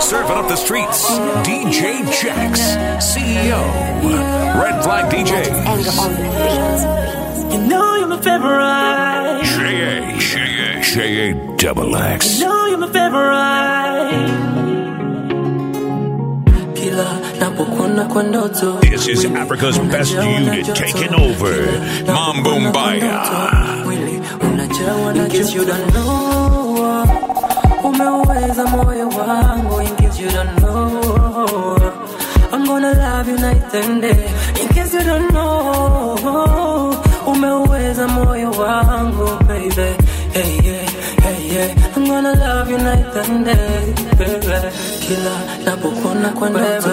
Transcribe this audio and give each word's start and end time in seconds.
Serving 0.00 0.36
up 0.36 0.48
the 0.48 0.56
streets, 0.56 1.06
DJ 1.46 2.02
Jaxx, 2.20 2.58
CEO, 3.00 3.62
Red 4.62 4.82
Flag 4.84 5.10
DJs. 5.12 5.48
You 7.52 7.58
know 7.68 7.94
you're 7.96 8.08
my 8.08 8.20
favorite. 8.20 9.44
Shay 9.46 10.18
Shay 10.18 10.82
Shay 10.82 11.32
Double 11.56 11.94
X. 11.96 12.40
You 12.40 12.46
know 12.46 12.66
you're 12.66 12.78
my 12.78 12.88
favorite. 12.88 14.28
Kila 16.74 17.06
napokuona 17.40 18.04
kwa 18.04 18.22
ndoto 18.22 18.78
This 18.80 19.08
is 19.08 19.24
Africa's 19.24 19.78
best 19.78 20.12
unit 20.14 20.74
taking 20.74 21.14
over. 21.14 21.54
Mambo 22.06 22.60
Mbaya. 22.60 23.22
mwili 23.84 24.20
unajawa 24.40 25.12
na 25.14 25.28
joto. 25.28 25.52
you 25.58 25.64
don't 25.64 25.92
know 25.92 26.61
umeuweza 28.10 28.64
moyo 28.66 29.08
wangu 29.08 29.80
in 29.82 29.96
case 29.96 30.22
you 30.22 30.30
don't 30.30 30.56
know. 30.60 31.76
I'm 32.52 32.64
gonna 32.66 32.92
love 32.94 33.28
you 33.30 33.38
night 33.38 33.74
and 33.74 34.02
day. 34.02 34.28
In 34.60 34.68
case 34.68 34.94
you 34.94 35.04
don't 35.04 35.30
know. 35.30 36.96
Umeuweza 37.26 38.08
moyo 38.08 38.50
wangu 38.50 39.44
baby. 39.46 39.96
Hey 40.32 40.60
yeah 40.64 40.90
hey 41.22 41.54
yeah. 41.54 41.96
I'm 41.96 42.04
gonna 42.06 42.32
love 42.34 42.70
you 42.70 42.78
night 42.78 43.16
and 43.16 43.44
day 43.44 43.94
baby. 44.18 44.70
Kila 45.00 45.34
napokuona 45.64 46.28
kwa 46.28 46.50
ndoto 46.50 46.90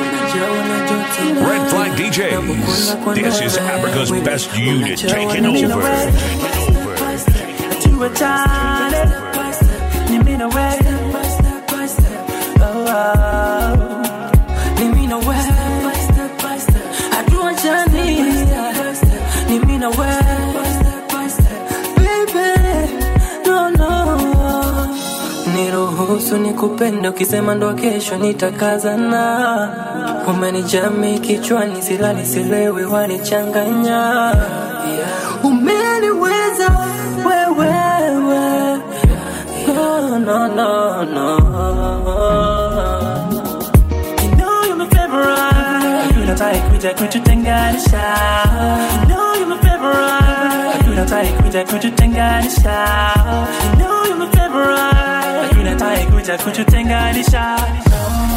unajawa 0.00 0.64
na 0.68 0.78
joto 0.88 1.50
Red 1.50 1.66
Flag 1.68 1.96
DJs. 1.96 3.14
This 3.14 3.40
is 3.40 3.58
Africa's 3.58 4.10
best 4.24 4.56
unit. 4.56 4.98
taking 4.98 5.46
over. 5.46 6.10
You 7.90 7.98
were 10.46 10.76
tired, 10.82 11.00
ni 11.48 11.58
mimi 11.58 11.76
na 11.76 11.76
wewe. 11.76 12.30
Oh, 12.62 12.86
oh. 12.88 13.76
Ni 14.78 14.84
mimi 14.84 15.06
na 15.06 15.16
wewe. 15.16 15.94
Hatuachani, 17.10 18.04
ni 19.48 19.58
mimi 19.58 19.78
na 19.78 19.88
wewe. 19.88 20.20
Baby, 21.96 22.48
no, 23.46 23.70
no. 23.70 24.18
Niruhusu 25.54 26.36
nikupende, 26.36 27.08
ukisema 27.08 27.54
ndo 27.54 27.74
kesho 27.74 28.16
nitakazana. 28.16 29.68
Umenijami 30.28 31.18
kichwani, 31.18 31.82
silali 31.82 32.26
silewi, 32.26 32.84
wanichanganya. 32.84 34.34
Umeniweza 35.44 36.68
no, 40.18 40.46
no, 40.48 41.04
no. 41.04 41.36
You 44.22 44.36
know 44.36 44.62
you're 44.66 44.76
my 44.76 44.86
favorite. 44.88 46.14
Tunataka 46.14 46.60
kuja 46.70 46.94
kututenganisha. 46.94 48.04
You 49.02 49.08
know 49.08 49.34
you're 49.34 49.46
my 49.48 49.56
favorite. 49.58 50.84
Tunataka 50.84 51.42
kuja 51.42 51.64
kututenganisha. 51.64 52.76
You 53.72 53.78
know 53.78 54.04
you're 54.06 54.16
my 54.18 54.26
favorite. 54.36 55.54
Tunataka 55.54 56.04
kuja 56.12 56.38
kututenganisha. 56.38 57.56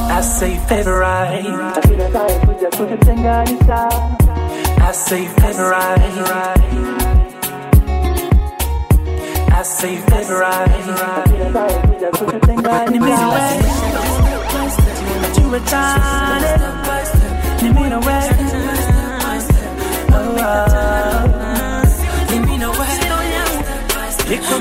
I 0.09 0.21
say 0.21 0.57
favorite. 0.67 1.43
Tunataka 1.81 2.33
kuja 2.45 2.69
kututenganisha. 2.77 3.89
I 4.81 4.91
say 4.93 5.25
favorite. 5.27 6.62
I 9.63 9.65
say 9.65 9.95
favorite. 9.95 10.69
Ni 12.91 12.99
mimi 12.99 13.11
wewe. 13.11 13.63
Najua 15.21 15.59
tani. 15.59 16.47
Ni 17.61 17.69
mimi 17.69 17.89
na 17.89 17.97
wewe. 17.99 18.23
Ni 22.29 22.39
mimi 22.39 22.57
na 22.57 22.69
wewe. 22.69 22.87
Niko 24.29 24.59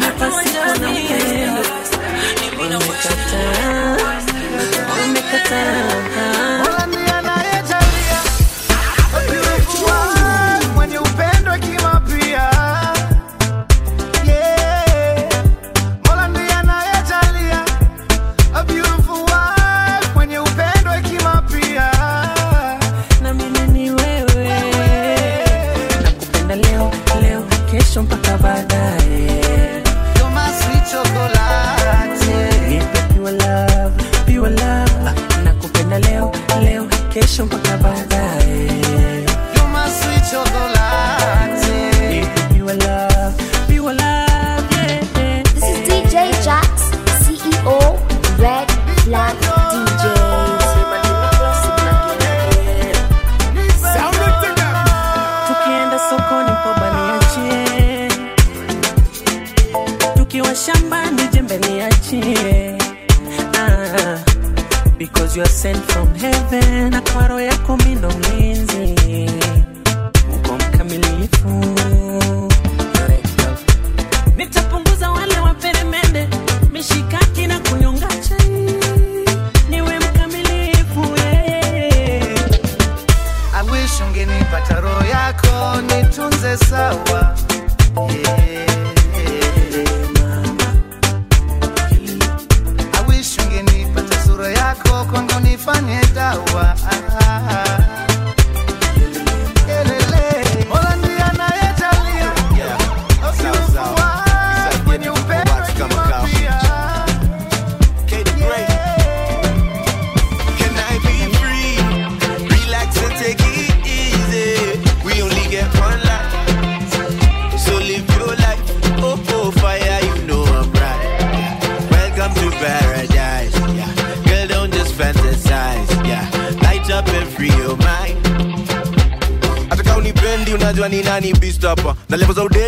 ungenipata 94.43 94.61
yako 94.63 95.05
kwangu 95.11 95.41
nifanye 95.41 96.01
dawa 96.15 96.75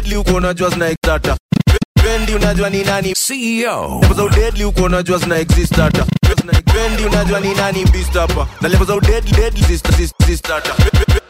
deadly 0.04 0.16
uko 0.16 0.34
unajua 0.36 0.70
zina 0.70 0.88
exata 0.88 1.36
pendi 2.02 2.34
unajua 2.34 2.70
ni 2.70 2.84
nani? 2.84 3.14
CEO. 3.14 4.00
level 4.02 4.16
za 4.16 4.36
deadly 4.36 4.64
uko 4.64 4.82
unajua 4.82 5.18
zina 5.18 5.36
exist 5.38 5.76
hata 5.76 6.04
pendi 6.74 7.02
unajua 7.04 7.40
ni 7.40 7.54
nani 7.54 7.84
beast 7.84 8.12
hapa? 8.14 8.46
Na 8.60 8.68
level 8.68 8.86
za 8.86 9.00
deadly 9.00 9.32
deadly 9.32 9.60
exist 9.74 10.48
hata 10.48 10.74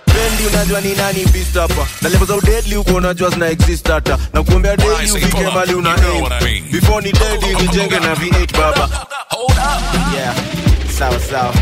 pendi 0.05 0.47
unajua 0.55 0.81
ni 0.81 0.94
nani 0.94 1.25
beast 1.26 1.55
hapa? 1.55 1.87
Na 2.03 2.09
level 2.09 2.26
za 2.26 2.41
deadly 2.41 2.76
uko 2.76 2.94
unajua 2.94 3.31
zina 3.31 3.47
exist 3.49 3.88
hata 3.88 4.19
na 4.32 4.43
kuombea 4.43 4.73
When 4.73 4.81
I 4.81 4.87
daily 4.97 5.09
say 5.09 5.19
ufike 5.19 5.37
pull 5.37 5.47
up, 5.49 5.55
mali 5.55 5.71
you 5.73 5.79
una 5.79 5.94
aim. 5.94 6.23
what 6.23 6.32
I 6.32 6.44
mean. 6.44 6.71
before 6.73 7.00
ni 7.06 7.12
deadly 7.12 7.55
nijenge 7.55 7.99
na 8.00 8.15
V8 8.15 8.53
baba. 8.59 9.06
Hold 9.31 9.50
up. 9.59 10.15
yeah. 10.15 10.35
Sawa 10.99 11.21
sawa. 11.21 11.55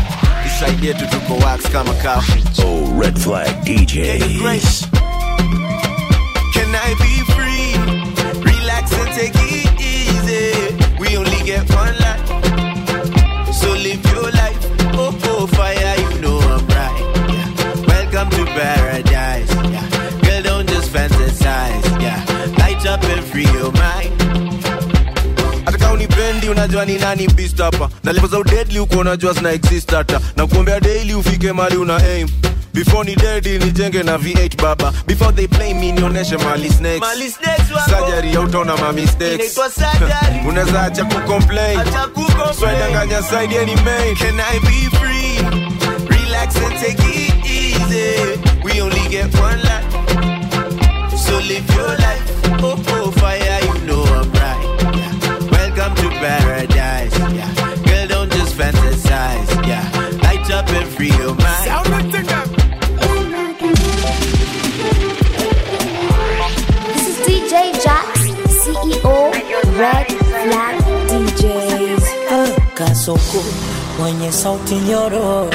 Isaidie 0.47 0.93
tu 0.93 1.05
tuko 1.07 1.35
wax 1.45 1.61
kama 1.71 1.93
kawa 1.93 2.23
Oh, 2.65 3.01
Red 3.01 3.17
Flag 3.19 3.63
DJs. 3.65 4.19
Can 4.19 5.12
I 6.85 6.93
be 7.03 7.13
free? 7.33 7.69
Relax 8.43 8.91
and 8.93 9.09
take 9.15 9.33
it 9.35 9.71
easy. 9.79 10.51
We 10.99 11.17
only 11.17 11.41
get 11.43 11.63
one 11.73 11.95
life, 11.99 13.53
so 13.53 13.69
live 13.71 14.03
your 14.11 14.29
life. 14.31 14.59
Oh, 14.95 15.17
oh 15.25 15.47
fire, 15.47 15.95
you 16.01 16.21
know 16.21 16.39
I'm 16.39 16.65
right. 16.67 16.99
Yeah. 17.33 17.49
Welcome 17.87 18.29
to 18.37 18.45
paradise. 18.45 19.51
Yeah. 19.73 20.19
Girl, 20.21 20.41
don't 20.43 20.67
just 20.69 20.91
fantasize. 20.91 22.01
Yeah. 22.01 22.19
Light 22.59 22.85
up 22.85 23.03
and 23.03 23.23
free 23.23 23.43
your 23.53 23.71
mind 23.71 24.11
unipendi 25.93 26.49
unajua 26.49 26.85
ni 26.85 26.97
nani 26.97 27.27
bistapa 27.27 27.89
na 28.03 28.11
levo 28.13 28.27
za 28.27 28.39
udedli 28.39 28.79
uko 28.79 28.99
unajua 28.99 29.33
zina 29.33 29.51
exist 29.51 29.91
hata 29.91 30.19
na 30.37 30.47
kuombea 30.47 30.79
daily 30.79 31.13
ufike 31.13 31.53
mali 31.53 31.77
una 31.77 31.95
aim 31.97 32.27
before 32.73 33.03
ni 33.05 33.15
dead 33.15 33.45
nijenge 33.45 34.03
na 34.03 34.17
v8 34.17 34.61
baba 34.61 34.91
before 35.07 35.31
they 35.31 35.47
play 35.47 35.73
me 35.73 35.91
nionyeshe 35.91 36.37
mali 36.37 36.69
snakes 36.69 36.99
Mali 36.99 37.29
snakes 37.31 37.71
wako. 37.71 37.89
surgery 37.89 38.31
hautaona 38.33 38.77
ma 38.77 38.91
mistakes 38.91 39.33
Inaitwa 39.57 39.69
surgery. 39.69 40.39
unaweza 40.49 40.83
acha 40.83 41.05
kucomplain 41.05 41.79
Acha 41.79 42.07
kucomplain. 42.07 42.53
swedanganya 42.59 43.21
side 43.23 43.57
any 43.57 43.75
main 43.75 44.15
Can 44.15 44.39
I 44.39 44.59
be 44.59 44.89
free? 44.97 45.37
Relax 46.17 46.55
and 46.57 46.79
take 46.79 46.99
it 46.99 47.45
easy. 47.45 48.39
We 48.63 48.81
only 48.81 49.07
get 49.09 49.33
one 49.39 49.59
life. 49.61 49.85
So 51.17 51.37
live 51.39 51.69
your 51.75 51.95
life. 51.97 52.23
Oh, 52.63 52.75
oh, 52.87 53.11
fire, 53.11 53.59
you 53.63 53.85
know 53.85 54.03
I'm 54.03 54.31
right. 54.31 54.61
Yeah. 54.97 55.51
Welcome 55.51 55.95
to 55.95 56.09
paradise. 56.09 56.72
Red 69.83 70.07
Flag 70.29 70.77
DJs. 71.09 72.03
kasoko 72.73 73.43
mwenye 73.99 74.31
sauti 74.31 74.75
nyororo 74.75 75.49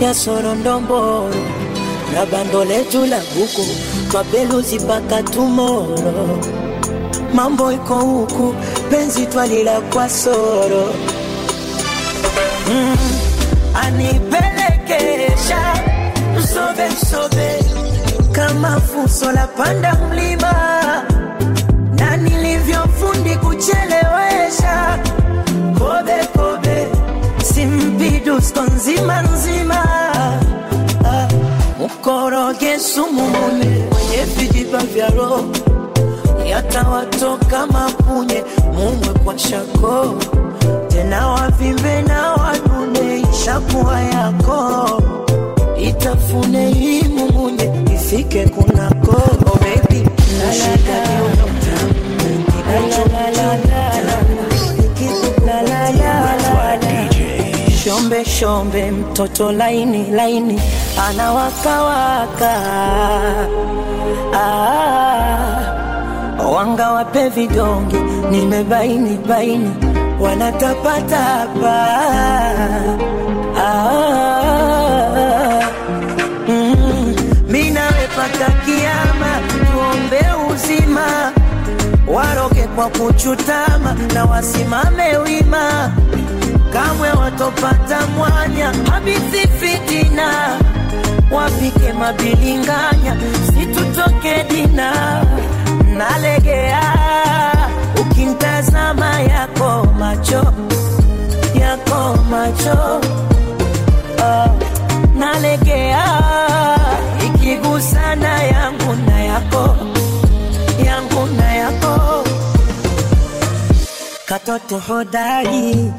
ya 0.00 0.14
sorondomboro 0.14 1.34
na 2.14 2.26
bando 2.26 2.64
letu 2.64 3.06
la 3.06 3.20
buku 3.34 3.66
twapeluzi 4.10 4.78
mpaka 4.78 5.22
tumoro. 5.22 6.38
Mambo 7.34 7.72
iko 7.72 7.94
huku 7.94 8.54
penzi 8.90 9.26
twalila 9.26 9.80
kwa 9.80 10.08
soro. 10.08 10.94
Mm, 12.70 12.96
anipelekesha 13.74 15.74
msobe 16.38 16.88
msobe. 16.88 17.64
Kama 18.32 18.80
fuso 18.80 19.32
la 19.32 19.46
panda 19.46 19.94
mlima 19.94 20.75
kuchelewesha. 23.56 24.98
Kobe 25.78 26.18
kobe 26.36 26.88
simpidusko 27.44 28.60
nzima 28.62 29.22
nzima. 29.22 29.80
Ah, 31.04 31.28
mkoroge 31.80 32.78
sumu 32.78 33.22
mune 33.22 33.84
mwenye 33.92 34.24
vijiba 34.36 34.78
vya 34.78 35.08
roho. 35.10 35.44
Yatawatoka 36.46 37.66
mapunye 37.66 38.44
mumwe 38.74 39.08
kwa 39.24 39.38
shako. 39.38 40.14
Tena 40.88 41.28
wavimbe 41.28 42.02
na 42.02 42.32
wanune 42.32 43.22
ishakuwa 43.32 44.00
yako. 44.00 45.02
Itafune 45.80 46.68
hii 46.72 47.02
mumunye 47.02 47.70
ifike 47.94 48.44
kunako. 48.48 49.16
Oh 49.46 49.58
baby 49.58 50.06
shombe 58.40 58.90
mtoto 58.90 59.52
laini 59.52 60.10
laini 60.10 60.60
anawakawaka 61.08 62.52
ah, 64.34 65.62
wanga 66.52 66.90
wape 66.92 67.28
vidonge 67.28 67.96
nimebaini 68.30 69.18
baini 69.28 69.70
wanatapatapa. 70.20 71.86
Ah, 73.58 75.62
mm, 76.48 77.14
kiama 78.64 79.40
tuombe 79.48 80.26
uzima 80.54 81.32
waroge 82.08 82.62
kwa 82.76 82.88
kuchutama 82.88 83.96
na 84.14 84.24
wasimame 84.24 85.16
wima 85.16 85.92
watopata 87.40 88.06
mwanya 88.06 88.72
habisi 88.90 89.48
fitina 89.60 90.58
wapike 91.32 91.92
mabilinganya 91.92 93.16
situtoke 93.46 94.44
dina. 94.50 95.22
Nalegea 95.96 96.82
ukimtazama 98.00 99.20
yako 99.20 99.86
macho 99.98 100.52
yako 101.60 102.18
macho. 102.30 103.00
Ah, 104.24 104.48
nalegea 105.18 106.20
ikigusana 107.26 108.42
yangu 108.42 108.94
na 109.06 109.20
yako 109.20 109.76
yangu 110.86 111.26
na 111.38 111.54
yako. 111.54 112.24
Katoto 114.26 114.78
hodari 114.78 115.92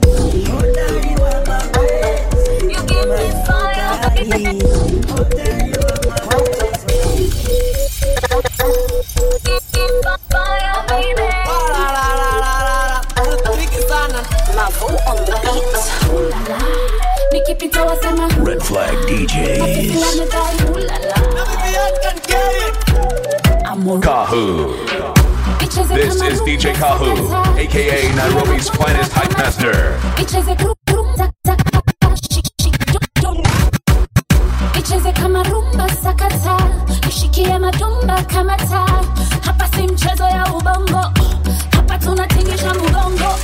Red 18.44 18.62
Flag 18.63 18.95
DJs. 19.07 19.68
This 25.94 26.21
is 26.21 26.42
DJ 26.42 26.74
Kahu, 26.74 27.57
aka 27.57 28.15
Nairobi's 28.15 28.69
finest 28.69 29.11
hype 29.14 29.31
master. 29.37 29.97
Icheze 34.88 35.12
kama 35.12 35.44
rumba 35.44 35.88
sakata. 36.04 36.58
Nishikie 37.06 37.60
madumba 37.60 38.24
kama 38.24 38.58
taa. 38.58 39.02
Hapa 39.46 39.68
si 39.68 39.82
mchezo 39.88 40.24
ya 40.24 40.46
ubongo. 40.54 41.12
Hapa 41.76 41.98
tunatingisha 41.98 42.74
mgongo 42.74 43.36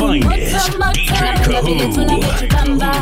finest, 0.00 0.72
DJ 0.96 2.48
Kahu. 2.48 3.00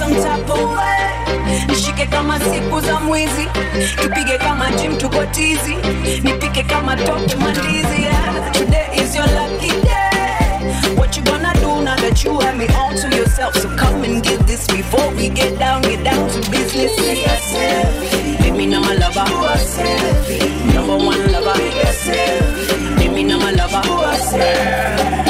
Some 0.00 0.14
type 0.14 0.48
of 0.50 0.70
way 0.76 1.66
Nishike 1.68 2.06
kama 2.06 2.38
siku 2.40 2.80
za 2.80 3.00
mwizi. 3.00 3.46
Tupige 4.02 4.38
kama 4.38 4.70
gym 4.70 4.96
tuko 4.98 5.24
tizi. 5.26 5.76
Nipike 6.22 6.62
kama 6.62 6.96
toki 6.96 7.36
mandizi 7.36 8.02
yeah. 8.02 8.52
Today 8.52 8.86
is 8.94 9.14
your 9.16 9.26
lucky 9.26 9.68
day. 9.68 10.96
What 10.96 11.16
you 11.16 11.22
gonna 11.24 11.52
do 11.60 11.82
now 11.82 11.96
that 11.96 12.24
you 12.24 12.38
have 12.40 12.56
me 12.56 12.66
all 12.68 12.94
to 12.94 13.16
yourself? 13.16 13.54
So 13.56 13.68
come 13.76 14.04
and 14.04 14.22
get 14.22 14.46
this 14.46 14.66
before 14.66 15.10
we 15.16 15.28
get 15.28 15.58
down 15.58 15.82
Get 15.82 16.04
down 16.04 16.28
to 16.30 16.50
business. 16.50 16.96
Baby 18.40 18.66
now 18.66 18.80
my 18.80 18.94
lover. 18.94 19.24
Number 20.74 20.96
one 20.96 21.32
lover. 21.32 21.58
Baby 22.98 23.22
now 23.24 23.38
my 23.38 23.50
lover. 23.50 23.82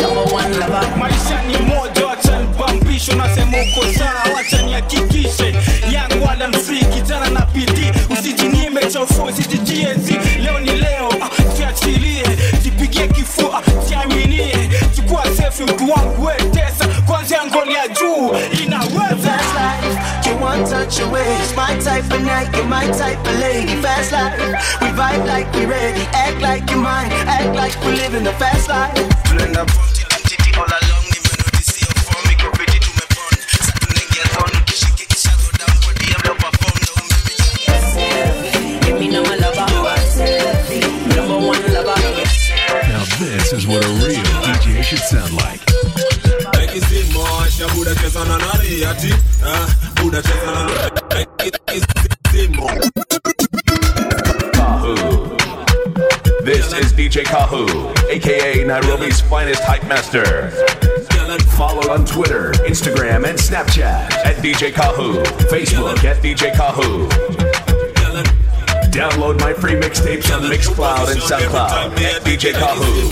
Number 0.03 0.25
one 0.35 0.53
lover. 0.61 0.87
Maisha 0.99 1.43
ni 1.47 1.57
moja 1.59 2.07
wacha 2.07 2.39
nipambisho 2.41 3.15
nasema 3.17 3.57
uko 3.59 3.87
sawa 3.99 4.40
nihakikishe 4.81 5.55
yangu 5.93 6.27
wala 6.27 6.49
msiki 6.49 7.01
tena 7.07 7.31
na 7.31 7.41
bidii 7.41 7.93
usijinyime 8.13 8.81
cha 8.87 9.03
ufo 9.03 9.23
usijijiezi 9.25 10.19
leo 10.43 10.61
ni 10.61 10.71
leo 10.71 11.09
ah, 11.23 11.55
jiachilie 11.57 12.25
jipigie 12.63 13.09
kifua 13.09 13.63
jiaminie 13.89 14.71
chukua 14.97 15.25
sefi 15.37 15.63
mtu 15.63 15.91
wangu 15.91 16.25
wetesa 16.25 16.87
kwanzia 17.07 17.47
ngoli 17.47 17.75
ya 17.75 17.89
juu 17.89 18.31
inaweza 18.65 19.31
Fast 19.31 19.55
life, 19.55 20.29
you 20.31 20.43
want 20.45 20.69
touch 20.71 21.01
away. 21.01 21.37
It's 21.43 21.55
my 21.57 21.75
type 21.79 22.15
of 22.15 22.21
night, 22.23 22.55
you're 22.57 22.65
my 22.67 22.87
type 22.87 23.21
of 23.29 23.41
lady. 23.41 23.83
Fast 23.83 24.13
life, 24.13 24.81
we 24.81 24.89
vibe 24.89 25.27
like 25.27 25.53
we 25.59 25.67
ready. 25.67 26.01
Act 26.13 26.41
like 26.41 26.71
you're 26.71 26.81
mine, 26.83 27.11
act 27.29 27.55
like 27.57 27.79
we 27.85 27.93
living 27.93 28.25
the 28.25 28.33
fast 28.33 28.69
life. 28.69 30.10
Finest 59.91 60.13
master. 60.15 60.51
Follow 61.57 61.93
on 61.93 62.05
Twitter, 62.05 62.53
Instagram, 62.65 63.29
and 63.29 63.39
Snapchat 63.39 64.13
at 64.25 64.37
DJ 64.37 64.73
Kahu. 64.73 65.23
Facebook 65.49 66.05
at 66.05 66.23
DJ 66.23 66.53
Kahu. 66.53 67.09
Download 68.91 69.39
my 69.41 69.53
free 69.53 69.75
mixtapes 69.75 70.35
on 70.35 70.43
Mixcloud 70.51 71.13
and 71.13 71.21
SoundCloud 71.21 72.01
at 72.01 72.23
DJ 72.23 72.53
Kahu. 72.53 73.11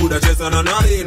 Buda 0.00 0.20
cheza 0.20 0.50
na 0.50 0.50
cheza 0.50 0.50
na 0.50 0.62
nani 0.62 1.04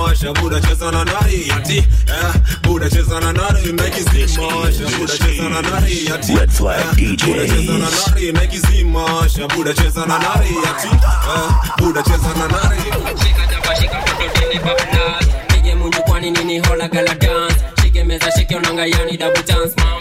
washa. 0.00 0.32
Buda 0.34 0.60
cheza 0.60 0.90
na 0.90 1.04
nani? 1.04 1.50
Ati 1.50 1.78
eh, 1.78 2.34
buda 2.62 2.90
cheza 2.90 3.20
na 3.20 3.32
nani? 3.32 3.72
Na 3.72 3.86
ikizima 3.86 4.46
washa. 4.46 4.84
Buda 4.98 5.18
cheza 5.18 5.48
na 5.48 5.62
nani? 5.62 6.08
Ati 6.14 6.34
Red 6.34 6.50
Flag 6.50 6.80
ah, 6.80 6.94
buda 6.94 7.46
cheza 7.46 7.72
na 7.72 7.86
DJs. 7.86 8.08
nani? 8.08 8.32
Na 8.32 8.44
ikizima 8.44 9.04
washa. 9.04 9.48
Buda 9.48 9.74
cheza 9.74 10.06
na 10.06 10.18
nani? 10.18 10.56
Ati 10.70 10.88
eh, 10.88 11.50
buda 11.78 12.02
cheza 12.02 12.28
na 12.38 12.48
nani? 12.48 12.82
Shika 13.22 13.46
jaba, 13.50 13.76
shika 13.76 13.98
koto 13.98 14.52
ni 14.52 14.58
bablas 14.58 15.26
Pige 15.48 15.74
munju 15.74 16.02
kwani 16.02 16.30
nini 16.30 16.58
hola 16.60 16.88
gala 16.88 17.14
dance? 17.14 17.56
Shike 17.82 18.04
meza, 18.04 18.30
shike 18.32 18.56
onanga 18.56 18.86
yani 18.86 19.16
double 19.16 19.42
dance 19.42 19.74
Mami 19.76 19.99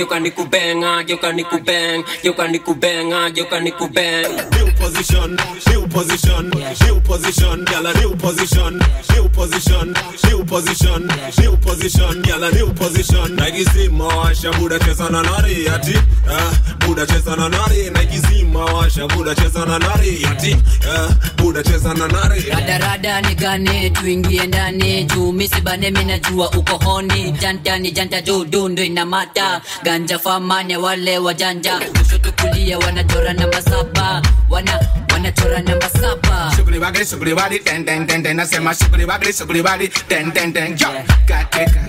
Geuka 0.00 0.18
ni 0.20 0.30
kubenga, 0.30 1.04
geuka 1.04 1.32
ni 1.32 1.44
kubeng 1.44 2.04
Geuka 2.22 2.48
ni 2.48 2.58
kubenga, 2.58 3.30
geuka 3.30 3.60
ni 3.60 3.70
kubeng 3.72 4.28
New 4.56 4.72
position, 4.80 5.36
new 5.68 5.86
position, 5.88 6.48
new 6.86 7.00
position, 7.02 7.64
gala 7.66 7.92
new 8.00 8.16
position, 8.16 8.80
new 9.12 9.28
position, 9.28 9.92
new 10.24 10.42
position, 10.44 11.06
new 11.38 11.54
position, 11.58 12.22
gala 12.22 12.50
new 12.52 12.72
position. 12.72 13.36
Naikizima 13.36 14.06
washa 14.06 14.50
buda 14.52 14.78
cheza 14.78 15.10
na 15.10 15.22
nari 15.22 15.68
ati, 15.68 15.94
ah, 16.30 16.52
buda 16.86 17.06
cheza 17.06 17.36
na 17.36 17.48
nari. 17.48 17.90
Naikizima 17.90 18.64
washa 18.64 19.06
buda 19.08 19.34
cheza 19.34 19.66
na 19.66 19.78
nari 19.78 20.24
ati, 20.30 20.56
ah, 20.88 21.08
buda 21.36 21.62
cheza 21.62 21.94
na 21.94 22.08
nari. 22.08 22.40
radarada 22.50 23.20
nigane 23.20 23.90
tuingie 23.90 24.46
ndani 24.46 25.04
juu 25.04 25.32
misibane 25.32 25.90
najua 25.90 26.50
uko 26.50 26.76
honi 26.84 27.30
janta 27.32 27.78
ni 27.78 27.90
janta 27.92 28.20
juu 28.22 28.44
dundu 28.44 28.82
inamata 28.82 29.60
ganja 29.90 30.18
famane 30.18 30.76
wale 30.76 31.18
wajanja 31.18 31.80
kushoto 31.98 32.32
kulia 32.32 32.78
wanachora 32.78 33.32
namba 33.32 33.62
saba 33.62 34.22
wana 34.50 34.80
wanachora 35.12 35.62
namba 35.62 35.88
saba 35.90 36.52
Sugri 36.56 36.78
bagri, 36.78 37.04
sugri 37.04 37.34
bari, 37.34 37.58
ten 37.58 37.84
ten 37.84 38.06
ten 38.06 38.22
ten. 38.22 38.36
Nasema 38.36 38.72
sugri 38.74 39.04
bagri, 39.06 39.32
sugri 39.32 39.62
bari, 39.62 39.88
ten 40.08 40.30
ten 40.32 40.52
ten. 40.52 40.76
Yo, 40.78 40.88
katika, 41.26 41.80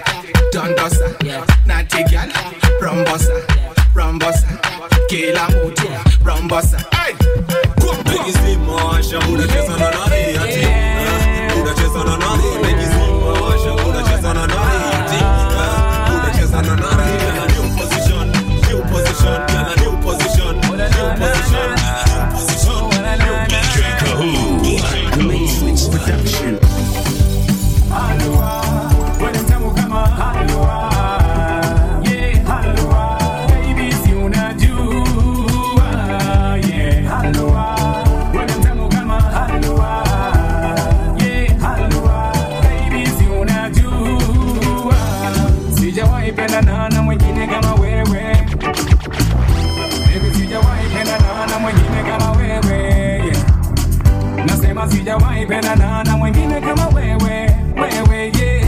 dondosa, 0.53 1.05
nati 1.65 2.03
gyal, 2.09 2.29
rombosa, 2.81 3.33
rombosa, 3.95 4.47
kila 5.07 5.49
mtu, 5.49 5.87
rombosa. 6.25 6.77
Hey, 6.91 7.13
Naikizima 8.05 8.75
washa 8.85 9.19
buda 9.19 9.47
cheza 9.47 9.77
na 9.77 9.91
nari 9.91 9.97
ati, 10.03 10.10
Kahu. 26.11 26.60
Nasema 55.05 55.19
sijawahi 55.19 55.45
pendana 55.45 56.03
na 56.03 56.17
mwingine 56.17 56.61
kama 56.61 56.87
wewe, 56.87 57.55
wewe 57.75 58.31
yeah. 58.39 58.67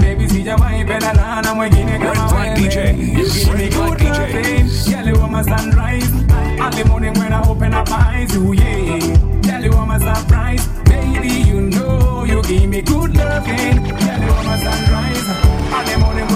Baby 0.00 0.28
sijawahi 0.28 0.84
pendana 0.84 1.42
na 1.42 1.54
mwingine 1.54 1.98
kama 1.98 2.32
wewe. 2.40 2.56
DJs. 2.56 2.76
You 3.18 3.28
give 3.32 3.56
me 3.58 3.68
good 3.68 4.00
loving. 4.00 4.68
Girl, 4.90 5.08
you 5.08 5.22
are 5.22 5.28
my 5.30 5.42
sunrise. 5.42 6.12
Early 6.60 6.84
morning 6.84 7.14
when 7.18 7.32
I 7.32 7.42
open 7.48 7.74
up 7.74 7.88
my 7.90 7.96
eyes, 7.96 8.36
oh 8.36 8.52
yeah. 8.52 8.98
Girl, 9.42 9.64
you 9.64 9.72
are 9.72 9.86
my 9.86 9.98
surprise. 9.98 10.66
Baby, 10.84 11.50
you 11.50 11.60
know 11.60 12.24
you 12.24 12.42
give 12.42 12.68
me 12.68 12.82
good 12.82 13.16
loving. 13.16 13.82
Girl, 13.82 14.20
you 14.22 14.32
are 14.32 14.44
my 14.44 14.58
sunrise. 14.58 15.28
Early 15.74 15.96
morning 16.00 16.26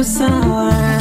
usiseme 0.00 0.06
sio 0.06 0.93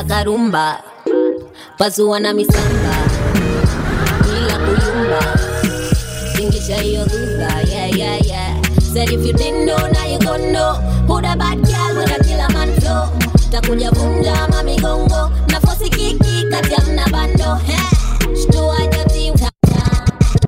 cheza 0.00 0.08
karumba 0.08 0.82
pasua 1.78 2.20
na 2.20 2.32
misamba 2.32 2.94
bila 4.22 4.58
kuyumba 4.58 5.20
tingisha 6.36 6.76
hiyo 6.76 7.04
dhudha 7.04 7.60
yeah, 7.72 7.96
yeah, 7.98 8.26
yeah. 8.26 8.62
Said 8.92 9.08
if 9.12 9.24
you 9.26 9.32
didn't 9.32 9.66
know, 9.66 9.76
now 9.78 10.04
you 10.06 10.18
gon' 10.18 10.52
know 10.52 10.72
Who 11.06 11.20
the 11.20 11.36
bad 11.38 11.62
girl 11.62 11.96
with 11.96 12.10
a 12.10 12.24
killer 12.24 12.48
man 12.52 12.72
flow 12.80 13.06
Takuja 13.50 13.90
vunja 13.90 14.48
mamigongo 14.48 15.30
Nafosi 15.48 15.90
kiki 15.90 16.46
kati 16.50 16.72
ya 16.72 16.80
mna 16.92 17.08
bando 17.08 17.54
Hey, 17.54 17.76
shtua 18.42 18.86
joti 18.86 19.30
uta 19.30 19.50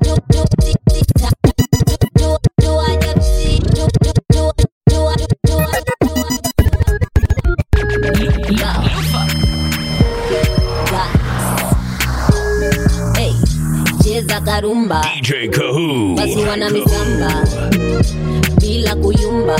Du- 0.02 0.16
du- 0.30 0.44
ti- 0.60 0.74
ti- 0.90 1.04
ta. 1.20 1.28
Du- 1.44 2.08
du- 2.14 2.38
dua 2.58 2.86
joti 2.96 3.58
Du- 3.58 3.88
du- 4.00 4.12
dua- 4.32 4.52
dua- 4.90 5.16
dua- 5.46 5.82
dua- 6.08 6.22
cheza 14.40 14.60
DJ 14.60 15.50
Kahu. 15.50 16.16
pasua 16.16 16.56
na 16.56 16.70
misamba. 16.70 17.44
Bila 18.60 18.94
kuyumba. 18.96 19.58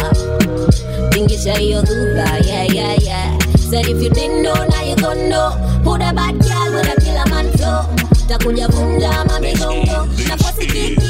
Tingisha 1.11 1.55
hiyo 1.55 1.83
dhudha 1.83 2.39
yeah, 2.47 2.75
yeah, 2.75 3.03
yeah. 3.05 3.39
Said 3.71 3.87
if 3.89 4.03
you 4.03 4.11
didn't 4.11 4.43
know, 4.43 4.55
now 4.55 4.83
you 4.83 4.97
gon' 4.97 5.29
know. 5.29 5.51
Who 5.85 5.99
the 5.99 6.13
bad 6.15 6.39
girl 6.41 6.73
with 6.75 6.89
a 6.89 7.01
killer 7.01 7.27
man 7.31 7.51
flow 7.53 7.85
Takuja 8.29 8.69
vunja 8.69 9.25
mamigongo 9.25 10.09
Nafosi 10.29 10.67
kiki 10.67 11.02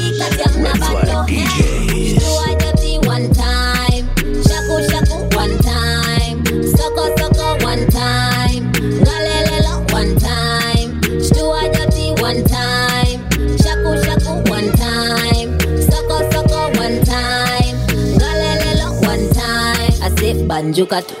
banjuka 20.57 21.01
tu. 21.01 21.15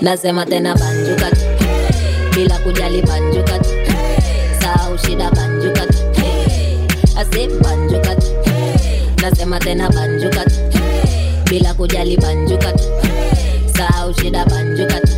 Nasema 0.00 0.46
tena 0.46 0.74
banjuka 0.78 1.26
tu. 1.30 1.42
Bila 2.34 2.54
kujali 2.62 3.02
banjuka 3.02 3.58
tu. 3.58 3.70
Sahau 4.62 4.94
shida 4.98 5.26
banjuka 5.34 5.82
tu. 5.90 5.98
Asif 7.18 7.50
banjuka 7.62 8.14
tu. 8.14 8.30
Nasema 9.22 9.58
tena 9.58 9.90
banjuka 9.90 10.44
tu. 10.46 10.54
Bila 11.50 11.74
kujali 11.74 12.14
banjuka 12.16 12.70
tu. 12.78 12.86
Sahau 13.76 14.14
shida 14.14 14.44
banjuka 14.46 15.00
tu. 15.02 15.12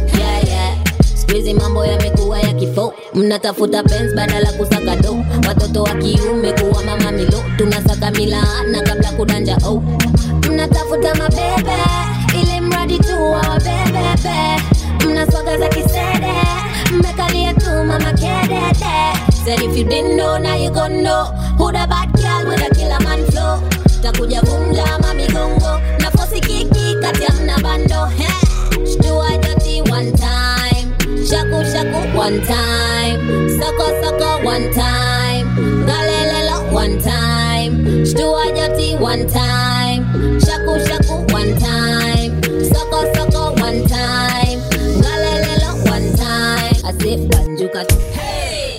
Squeezy 1.14 1.54
mambo 1.54 1.84
yamekuwa 1.86 2.40
ya 2.40 2.52
kifo. 2.52 2.94
Mnatafuta 3.14 3.82
pens 3.82 4.14
badala 4.14 4.52
kusaka 4.52 4.96
do 4.96 5.16
watoto 5.48 5.82
wa 5.82 5.94
kiume 5.94 6.52
kuwa 6.52 6.82
mama 6.84 7.12
milo. 7.12 7.44
Tunasaka 7.58 8.10
milaana 8.10 8.80
kabla 8.82 9.12
kudanja 9.12 9.56
oh. 9.68 9.82
mnatafuta 10.48 11.14
mabebe 11.14 11.75
Said 19.46 19.62
if 19.62 19.76
you 19.76 19.84
didn't 19.84 20.16
know, 20.16 20.38
now 20.38 20.56
you 20.56 20.70
gon' 20.70 21.04
know. 21.04 21.26
Who 21.56 21.66
the 21.66 21.86
bad 21.88 22.15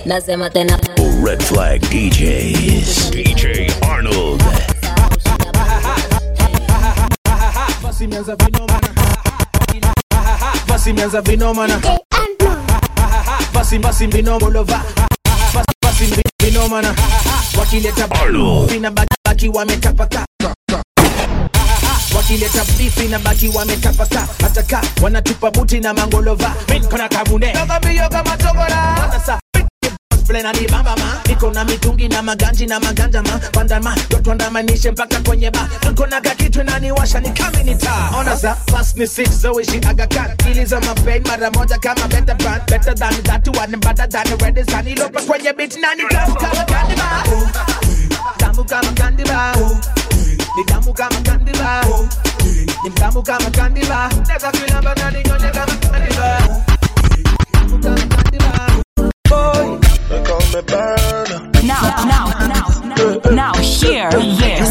Nasema 0.08 0.50
tena 0.50 0.78
Red 1.24 1.42
Flag 1.42 1.80
DJs. 1.90 3.10
DJ 3.10 3.70
Arnold. 3.90 4.42
Basi 7.82 8.04
imeanza 8.04 8.36
vinomana. 8.36 8.88
Basi 10.68 10.90
imeanza 10.90 11.20
vinomana. 11.20 11.80
Basi 13.54 13.78
basi 13.78 14.06
vinomolova. 14.06 14.82
Basi 15.54 15.74
basi 15.82 16.22
vinomana. 16.42 16.94
Wakileta 17.58 18.08
Arnold. 18.10 18.70
vina 18.70 18.90
baki 18.90 19.14
baki 19.24 19.48
wametapaka. 19.48 20.24
Wakileta 22.16 22.64
bifi 22.78 23.08
na 23.08 23.18
baki 23.18 23.48
wametapaka. 23.48 24.28
Hataka 24.42 24.82
wanatupa 25.02 25.50
buti 25.50 25.80
na 25.80 25.94
mangolova. 25.94 26.54
Mimi 26.68 26.86
kona 26.86 27.08
kabune. 27.08 27.52
Toka 27.52 27.80
mbio 27.80 28.08
kama 28.08 28.36
togora. 28.36 29.08
Sasa 29.12 29.40
Plena 30.28 30.52
ni 30.52 30.66
bamba 30.66 30.94
ma. 30.98 31.20
Niko 31.26 31.50
na 31.54 31.64
mitungi 31.64 32.08
na 32.08 32.22
maganji 32.22 32.66
na 32.66 32.78
maganja 32.80 33.22
ma. 33.22 33.38
Panda 33.52 33.80
ma 33.80 33.94
Dotwandamanishe 34.10 34.90
mpaka 34.90 35.20
kwenye 35.20 35.50
ba. 35.50 35.68
Niko 35.88 36.06
na 36.06 36.20
kakitu 36.20 36.60
inaniwasha 36.60 37.20
ni 37.20 37.30
kama 37.30 37.62
ni 37.62 37.74
taa 37.74 38.10
Ona 38.18 38.36
sa 38.36 38.54
Fast 38.54 38.96
ni 38.96 39.06
six 39.06 39.40
so 39.42 39.60
ishi 39.60 39.78
aga 39.88 40.06
cut. 40.06 40.46
Iliza 40.50 40.80
mapain 40.80 41.22
mara 41.26 41.50
moja 41.50 41.78
kama 41.78 42.08
better 42.08 42.34
brand. 42.36 42.62
Better 42.66 42.94
than 42.94 43.22
that 43.22 43.48
one 43.48 43.80
better 43.80 44.06
than 44.06 44.26
red 44.38 44.70
sun 44.70 44.84
Ilopa 44.86 45.20
kwenye 45.22 45.52
beat 45.56 45.76
na 45.80 45.94
ni 45.94 46.04
tamu 46.08 46.34
kama 46.34 46.64
candy 46.64 46.94
bar 46.96 47.24
Tamu 48.38 48.64
kama 48.64 48.92
candy 48.92 49.24
bar 49.24 49.56
Ni 50.56 50.64
tamu 50.64 50.92
kama 50.92 51.20
candy 51.22 51.52
bar 51.52 51.84
Ni 52.84 52.90
tamu 52.90 53.22
kama 53.22 53.50
candy 53.50 53.80
bar 53.88 54.10
Neka 54.28 54.52
kilamba 54.52 54.94
na 54.94 55.10
ni 55.10 55.22
nyonye 55.22 55.50
kama 55.50 55.76
candy 55.76 56.16
bar 56.16 56.48
Boy 59.28 59.87
They 60.08 60.22
call 60.24 60.40
me 60.40 60.60
burner. 60.62 61.40
Now, 61.64 61.82
now, 62.06 62.26
now, 62.48 62.66
now, 63.30 63.52
hear 63.60 64.10
this. 64.10 64.70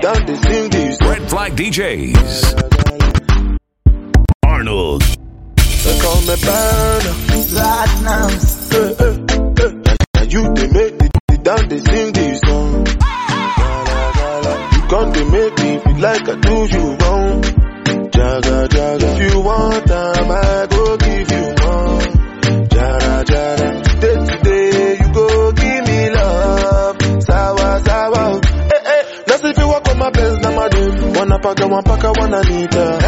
Down 0.00 0.24
the 0.26 0.36
sing 0.42 0.70
this. 0.70 1.00
Red 1.02 1.28
Flag 1.30 1.52
DJs. 1.56 2.18
Arnold. 4.44 5.02
They 5.82 5.98
call 6.00 6.20
me 6.22 6.36
burner. 6.46 7.14
Platinums. 7.50 8.72
Eh. 8.72 8.78
Now 10.14 10.22
you 10.22 10.42
they 10.54 10.68
make 10.68 10.98
the, 10.98 11.10
the 11.28 11.36
down 11.42 11.68
they 11.68 11.78
sing 11.80 12.12
this 12.12 12.40
song. 12.40 12.86
You 14.72 14.82
come 14.88 15.12
they 15.12 15.24
make 15.24 15.58
me 15.58 15.78
feel 15.84 15.98
like 16.00 16.28
I 16.28 16.34
do 16.36 16.56
you 16.74 16.96
wrong. 16.96 17.42
Jaga 18.10 18.40
jaga. 18.40 18.59
wanapaka 31.50 31.68
mapaka 31.68 32.10
wananiita. 32.10 32.98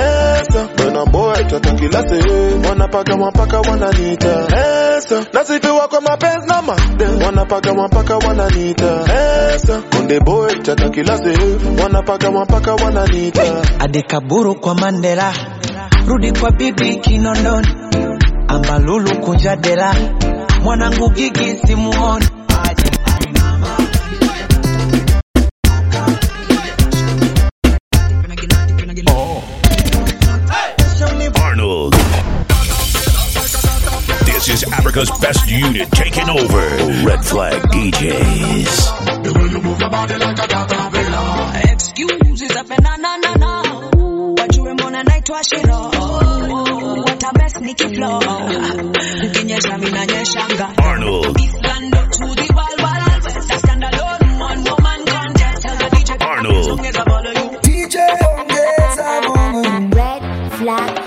Esa. 0.40 0.68
Boy 1.06 1.44
tata 1.44 1.72
kila 1.74 2.02
sehemu 2.08 2.68
wanapaka 2.68 3.16
mapaka 3.16 3.60
wananiita 3.60 4.46
Nasifiwa 5.32 5.88
kwa 5.88 6.00
mapenzi 6.00 6.46
na 6.48 6.62
madem 6.62 7.22
wanapaka 7.22 7.74
mapaka 7.74 8.16
wananiita. 8.16 9.04
Konde 9.96 10.20
boy 10.20 10.54
tata 10.62 10.88
kila 10.90 11.18
sehemu 11.18 11.82
wanapaka 11.82 12.30
mapaka 12.30 12.74
wananiita 12.74 13.42
Hadi 13.78 14.02
kwa 14.54 14.74
Mandela. 14.74 15.32
Rudi 16.06 16.32
kwa 16.32 16.50
bibi 16.50 16.96
Kinondoni. 16.96 17.68
Ambalulu 18.48 19.16
kunja 19.20 19.56
dela 19.56 19.94
Mwanangu 20.62 21.08
gigi 21.10 21.56
simuoni. 21.66 22.26
This 34.44 34.62
is 34.64 34.72
Africa's 34.72 35.08
best 35.20 35.48
unit 35.48 35.88
taking 35.92 36.28
over. 36.28 36.66
Red 37.06 37.24
Flag 37.24 37.62
DJs. 37.70 38.72
Excuses 41.72 42.56
up 42.56 42.70
and 42.70 42.82
na 42.82 42.96
na 42.96 43.16
na 43.18 43.34
na. 43.34 43.62
Wajue 44.36 44.72
mbona 44.74 45.02
naitwa 45.04 45.44
Shiro. 45.44 45.90
Watabes 47.06 47.60
nikiflow. 47.60 48.18
Ukinyesha 49.26 49.78
mimi 49.78 49.90
nanyeshanga. 49.92 50.68
Arnold. 50.78 51.36
Islando 51.38 52.02
to 52.10 52.34
the 52.34 52.52
wild 52.54 52.80
wild 52.82 53.24
west. 53.24 53.50
I 53.50 53.56
stand 53.58 53.84
alone, 53.84 54.38
one 54.40 54.64
woman 54.64 55.06
contest. 55.06 55.62
Tell 55.62 55.76
the 55.76 55.84
DJ 55.96 56.20
Arnold. 56.20 56.66
ongeza 56.80 57.04
volume. 57.04 57.58
DJ 57.62 57.96
ongeza 58.38 59.20
volume. 59.20 59.90
Red 59.90 60.52
Flag 60.52 61.01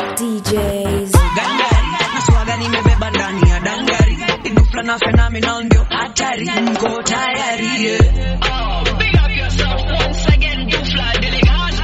Igufla 4.86 4.94
na 4.94 5.00
phenomenal 5.00 5.64
ndio 5.64 5.84
hatari. 5.90 6.46
Mko 6.46 7.04
tayari? 7.04 7.66
Yeah. 7.84 8.98
Big 8.98 9.16
up 9.16 9.32
yourself 9.36 9.82
once 10.00 10.26
again, 10.28 10.70
Dufla 10.70 11.12
Diligas. 11.22 11.82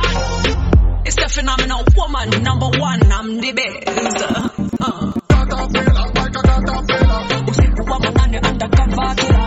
It's 1.05 1.15
the 1.15 1.27
phenomenal 1.29 1.83
woman, 1.97 2.43
number 2.43 2.67
one, 2.79 3.11
I'm 3.11 3.39
the 3.41 3.51
best. 3.53 3.87
Uh. 4.79 5.11
Usiku 7.47 7.91
wa 7.91 7.99
manane 7.99 8.39
undercover 8.39 9.15
killer. 9.15 9.40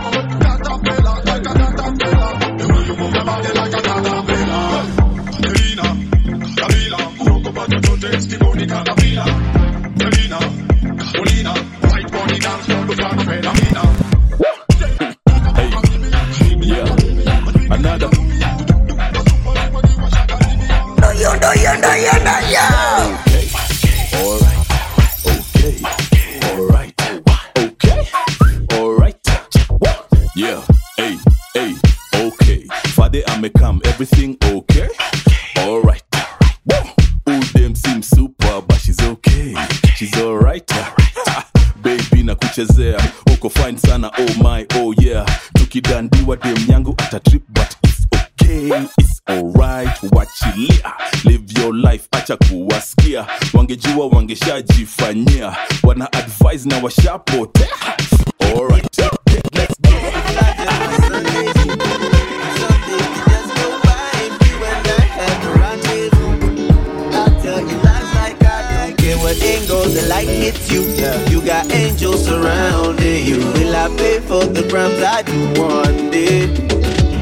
Tukidandiwa 45.75 46.37
dem 46.37 46.57
yangu 46.69 46.95
ata 46.97 47.19
trip 47.19 47.43
but 47.49 47.75
it's 47.83 48.07
okay 48.13 48.85
it's 48.97 49.21
alright 49.27 49.54
wachilia 50.15 50.93
live 51.23 51.61
your 51.61 51.75
life 51.75 52.07
acha 52.11 52.37
kuwasikia 52.37 53.25
wangejua 53.53 54.07
wangeshajifanyia 54.07 55.55
wana 55.83 56.13
advise 56.13 56.69
na 56.69 56.77
washapotea 56.77 57.67
alright 58.55 58.97
let's 59.53 59.75
go 59.81 59.91
When 69.25 69.41
angle 69.41 69.85
the 69.89 70.05
light 70.07 70.27
hits 70.27 70.71
you. 70.71 70.81
You 71.31 71.41
got 71.43 71.71
angels 71.71 72.25
surrounding 72.25 73.25
you. 73.25 73.37
Will 73.37 73.75
I 73.75 73.87
pay 73.97 74.19
for 74.19 74.45
the 74.45 74.67
crimes 74.69 75.01
I 75.01 75.23
do 75.23 75.61
one 75.61 76.11
day? 76.11 76.45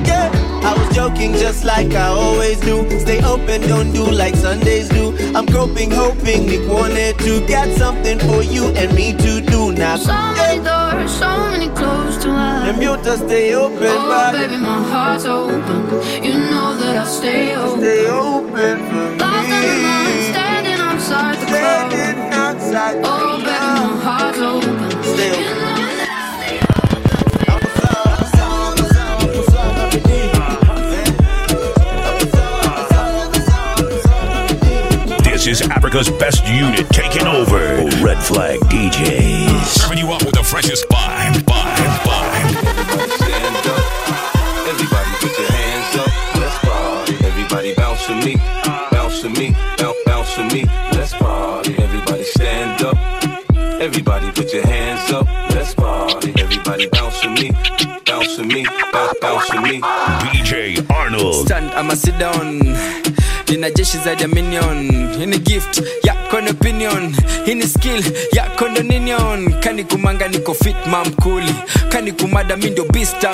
Yeah, 0.06 0.30
I 0.66 0.74
was 0.78 0.96
joking 0.96 1.34
just 1.34 1.66
like 1.66 1.92
I 1.94 2.08
always 2.08 2.58
do. 2.62 2.88
Stay 3.00 3.22
open, 3.24 3.62
don't 3.68 3.92
do 3.92 4.10
like 4.10 4.36
Sundays 4.36 4.88
do. 4.88 5.14
I'm 5.36 5.46
groping, 5.46 5.92
hoping 5.92 6.46
Nick 6.46 6.70
wanted 6.70 7.20
to 7.20 7.46
get 7.46 7.78
something 7.78 8.18
for 8.20 8.44
you 8.44 8.68
and 8.80 8.94
me 8.96 9.12
to 9.12 9.42
do 9.42 9.74
now. 9.74 9.98
So 9.98 10.14
many 10.14 10.64
doors, 10.64 11.12
so 11.12 11.30
many 11.52 11.68
closed 11.76 12.22
to 12.22 12.30
us. 12.32 12.70
And 12.70 12.82
you 12.82 12.96
to 12.96 13.18
stay 13.18 13.54
open, 13.54 13.78
Oh, 13.82 14.08
but 14.08 14.32
baby, 14.32 14.58
my 14.58 14.82
heart's 14.84 15.26
open. 15.26 15.84
You 16.24 16.34
know 16.34 16.78
that 16.78 16.96
I 16.96 17.06
stay 17.08 17.56
open. 17.56 17.80
Stay 17.82 18.08
open 18.08 18.78
for 18.88 19.08
the 19.20 19.26
moment, 19.26 20.24
standing 20.32 20.80
outside 20.80 21.40
the 21.42 21.46
club. 21.46 21.94
outside 22.32 23.02
Oh, 23.04 23.38
baby, 23.38 23.50
my 23.50 24.00
heart's 24.06 24.40
open. 24.40 25.04
Stay 25.04 25.44
You 25.44 25.56
know 25.56 25.83
is 35.54 35.62
Africa's 35.70 36.10
best 36.10 36.44
unit 36.48 36.90
taking 36.90 37.28
over. 37.28 37.86
Red 38.02 38.18
Flag 38.18 38.60
DJs. 38.72 39.66
Serving 39.66 40.00
you 40.00 40.12
up 40.12 40.26
with 40.26 40.34
the 40.34 40.44
freshest 40.44 40.90
vibe, 40.90 41.34
vibe, 41.46 41.94
vibe. 42.02 42.50
Stand 43.22 43.68
up. 43.68 43.86
Everybody 44.66 45.12
put 45.22 45.38
your 45.38 45.52
hands 45.52 45.96
up. 46.02 46.12
Let's 46.42 46.58
party. 46.66 47.14
Everybody 47.30 47.76
bounce 47.76 48.10
with 48.10 48.26
me. 48.26 48.36
Bounce 48.90 49.22
with 49.22 49.38
me. 49.38 49.56
Bounce, 49.78 49.98
bounce 50.08 50.38
with 50.38 50.54
me. 50.54 50.64
Let's 50.98 51.14
party. 51.14 51.76
Everybody 51.78 52.24
stand 52.24 52.82
up. 52.82 52.98
Everybody 53.80 54.32
put 54.32 54.52
your 54.54 54.66
hands 54.66 55.12
up. 55.12 55.28
Let's 55.54 55.76
party. 55.76 56.34
Everybody 56.38 56.88
bounce 56.90 57.24
with 57.24 57.40
me. 57.40 57.52
Bounce 58.08 58.40
with 58.40 58.48
me. 58.48 58.66
Bounce, 58.92 59.20
bounce 59.22 59.54
with 59.54 59.62
me. 59.62 59.82
DJ 59.82 60.90
Arnold. 60.90 61.46
Stand, 61.46 61.70
I'ma 61.72 61.94
sit 61.94 62.18
down 62.18 62.64
nina 63.54 63.70
jeshi 63.72 63.98
zaidi 63.98 64.22
ya 64.22 64.28
minion 64.28 64.92
hii 65.18 65.26
ni 65.26 65.38
gift 65.38 65.82
yako 66.04 66.42
ni 66.42 66.50
opinion. 66.50 67.16
Hii 67.46 67.56
ni 67.56 67.64
skill 67.68 68.04
yako 68.32 68.68
ndo 68.70 68.82
ninion. 68.84 69.60
Kani 69.60 69.84
kumanga 69.84 70.28
niko 70.28 70.54
fit 70.54 70.76
mamkuli 70.88 71.56
kani 71.90 72.12
kumada 72.12 72.58
mi 72.58 72.70
ndio 72.70 72.86
bista 72.86 73.32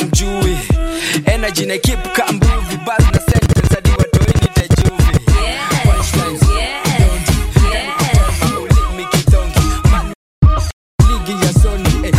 energy 1.25 1.65
na 1.65 1.77
keep 1.77 2.13
kambuvi 2.13 2.77
bas 2.85 2.99
na 2.99 3.19
sentence 3.19 3.75
hadi 3.75 3.89
watoini 3.89 4.47
tajuvi 4.53 5.03
ligi 11.09 11.45
ya 11.45 11.53
Sony, 11.53 12.07
eh. 12.07 12.13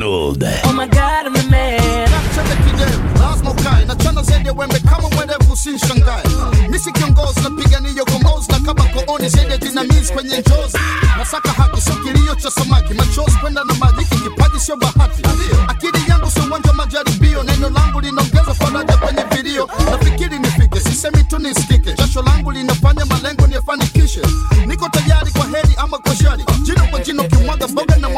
Arnold. 0.00 0.42
Oh 0.64 0.72
my 0.72 0.86
God, 0.88 1.26
I'm 1.26 1.32
the 1.34 1.46
man. 1.50 2.08
chana 2.34 2.56
kidevu 2.56 3.18
lazima 3.22 3.50
ukae 3.50 3.84
na 3.84 3.94
chana 3.96 4.22
zaidi 4.22 4.48
ya 4.48 4.52
wembe 4.54 4.78
kama 4.78 5.08
mwerevu 5.08 5.52
usinshangae 5.52 6.22
misi 6.70 6.92
kiongozi 6.92 7.40
napigania 7.40 8.04
komozi 8.04 8.52
na 8.52 8.58
kama 8.60 8.84
kooni 8.84 9.28
zaidi 9.28 9.50
ya 9.50 9.56
jinamizi 9.58 10.12
kwenye 10.12 10.38
njozi 10.38 10.78
nasaka 11.18 11.48
haki 11.52 11.80
sio 11.80 11.94
kilio 11.94 12.34
cha 12.34 12.50
samaki 12.50 12.94
machozi 12.94 13.36
kwenda 13.40 13.64
na 13.64 13.74
maji 13.74 13.98
hiki 14.04 14.16
kipaji 14.22 14.60
sio 14.60 14.76
bahati 14.76 15.22
akili 15.68 15.98
yangu 16.08 16.30
sio 16.30 16.42
uwanja 16.44 16.70
wa 16.70 16.76
majaribio 16.76 17.42
neno 17.42 17.70
langu 17.70 18.00
linaongeza 18.00 18.54
faraja 18.54 18.96
kwenye 18.96 19.22
vilio 19.24 19.68
nafikiri 19.90 20.38
nifike 20.38 20.80
sisemi 20.80 21.24
tu 21.24 21.38
nisikike 21.38 21.92
jasho 21.92 22.22
langu 22.22 22.50
linafanya 22.52 23.04
malengo 23.04 23.46
niyafanikishe 23.46 24.20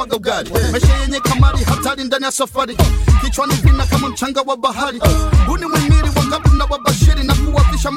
mboga 0.07 0.43
na 0.43 0.51
mwaga 0.51 0.51
ugali 0.51 0.73
maisha 0.73 0.97
yenye 0.97 1.21
kamari 1.21 1.65
hatari 1.65 2.05
ndani 2.05 2.25
ya 2.25 2.33
safari. 2.33 2.77
Kichwani 3.25 3.55
vina 3.55 3.87
kama 3.87 4.09
mchanga 4.09 4.41
wa 4.43 4.57
bahari. 4.57 5.01
Huu 5.47 5.57
ni 5.57 5.67
mwimiri 5.67 6.09
wa 6.17 6.25
kabla 6.31 6.53
na 6.55 6.65
wabashiri 6.65 7.25
na 7.25 7.35
kuwapisha 7.35 7.91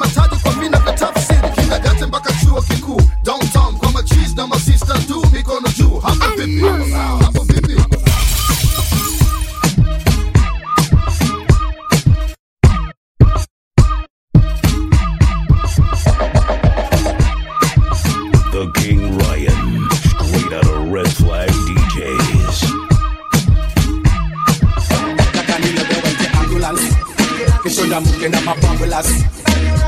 ndamuke 28.00 28.28
na 28.28 28.40
mapambulas 28.40 29.06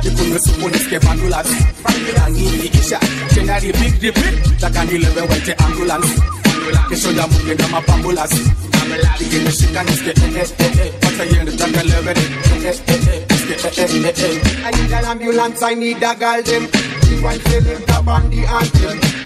kikunywe 0.03 0.39
supu 0.39 0.69
nisike 0.69 0.99
bandulas. 0.99 1.47
Angiikisha 2.27 2.99
tena 3.35 3.59
repeat 3.59 4.03
repeat. 4.03 4.47
Nataka 4.51 4.85
nilewewe 4.85 5.55
ambulance. 5.59 6.09
Kesho 6.89 7.13
ndamuke 7.13 7.55
na 7.55 7.69
mapambulas 7.69 8.31
ikinishika 9.21 9.83
nisike 9.83 10.11
eh 10.11 10.37
eh 10.37 10.49
eh 10.59 10.87
eh. 10.87 10.93
Hata 11.03 11.25
yende 11.25 11.53
taka 11.53 11.83
lewe 11.83 12.11
eh 12.11 12.65
eh 12.65 12.75
eh 12.87 12.99
eh 13.15 13.23
nisike 13.31 13.81
eh 13.81 13.95
eh 13.95 14.05
eh 14.05 14.25
eh. 14.25 14.67
I 14.67 14.71
need 14.71 14.93
an 14.93 15.05
ambulance, 15.05 15.63
I 15.63 15.75
need 15.75 16.03
a 16.03 16.15
girl 16.15 16.43
them. 16.43 16.65
If 16.65 17.25
I 17.25 17.39
feel 17.39 17.63
him 17.63 17.83
tap 17.87 18.07
on 18.09 18.31
the 18.31 18.47
anthem. 18.47 19.18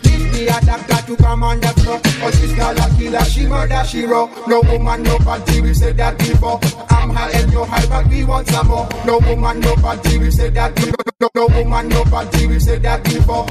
Need 0.42 0.48
me 0.48 0.56
a 0.56 0.60
doctor 0.66 1.06
to 1.06 1.16
come 1.22 1.44
on 1.44 1.60
the 1.60 1.68
floor. 1.68 2.00
Cause 2.00 2.40
this 2.40 2.52
girl 2.54 2.76
a 2.76 2.98
killer, 2.98 3.24
she 3.24 3.46
murder, 3.46 3.84
she 3.86 4.04
raw. 4.04 4.26
No 4.48 4.60
woman, 4.62 5.04
no 5.04 5.16
body, 5.20 5.60
we 5.60 5.72
said 5.72 5.96
that 5.98 6.18
before. 6.18 6.58
I'm 6.90 7.10
high 7.10 7.30
and 7.30 7.52
you're 7.52 7.64
high, 7.64 7.86
but 7.86 8.08
we 8.08 8.24
want 8.24 8.48
some 8.48 8.66
more. 8.66 8.88
No 9.06 9.18
woman, 9.20 9.60
no 9.60 9.76
body, 9.76 10.18
we 10.18 10.30
said 10.32 10.54
that 10.54 10.74
before. 10.74 11.04
No, 11.20 11.28
no 11.36 11.46
woman, 11.46 11.88
no 11.88 12.04
body, 12.06 12.46
we 12.48 12.58
said 12.58 12.82
that 12.82 13.04
before. 13.04 13.46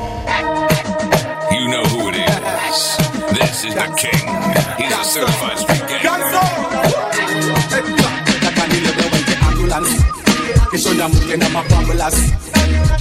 You 1.56 1.67
know 1.69 1.84
who 1.86 2.10
it 2.10 2.27
is. 2.27 2.97
This 3.39 3.63
is 3.63 3.73
the 3.73 3.88
King. 3.95 4.27
He's 4.77 4.91
a 4.91 5.04
certified 5.06 5.58
street 5.60 5.82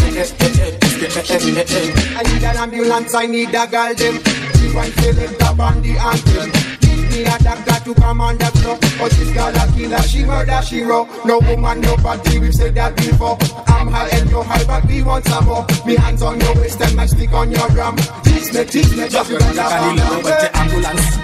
eh. 0.07 0.17
Eh 0.17 0.31
eh 0.37 0.73
eh 0.99 1.29
eh 1.29 1.51
eh 1.51 1.65
eh 1.67 2.17
I 2.17 2.23
need 2.23 2.43
an 2.43 2.57
ambulance, 2.57 3.15
I 3.15 3.27
need 3.27 3.51
a. 3.53 3.65
If 3.99 4.75
I 4.75 4.89
feel 4.91 5.13
him 5.13 5.35
tap 5.37 5.59
on 5.59 5.81
the 5.81 5.97
anthem. 5.97 6.76
Me 7.17 7.23
a 7.25 7.37
doctor 7.39 7.79
to 7.83 7.93
come 7.95 8.21
on 8.21 8.37
the 8.37 8.45
floor. 8.61 8.77
Cause 8.77 9.17
this 9.17 9.33
girl 9.33 9.49
a 9.49 9.65
killer, 9.73 10.01
she 10.05 10.23
murder, 10.23 10.61
she 10.61 10.83
raw. 10.83 11.01
No 11.25 11.39
woman, 11.39 11.81
no 11.81 11.97
body, 11.97 12.37
we've 12.37 12.53
said 12.53 12.75
that 12.75 12.95
before. 12.95 13.37
I'm 13.65 13.87
high 13.89 14.07
and 14.13 14.29
you're 14.29 14.43
high, 14.43 14.63
but 14.65 14.85
we 14.85 15.01
want 15.01 15.25
some 15.25 15.45
more. 15.45 15.65
Me 15.85 15.95
hands 15.95 16.21
on 16.21 16.39
your 16.39 16.53
waist 16.61 16.79
and 16.79 16.95
my 16.95 17.07
stick 17.07 17.33
on 17.33 17.49
your 17.49 17.67
drum. 17.69 17.95
Tease 18.21 18.53
me, 18.53 18.63
tease 18.65 18.93
me, 18.95 19.09
just 19.09 19.31
like 19.31 19.41
nataka 19.41 19.81
nilewewe 19.93 20.47
ambulance 20.53 21.17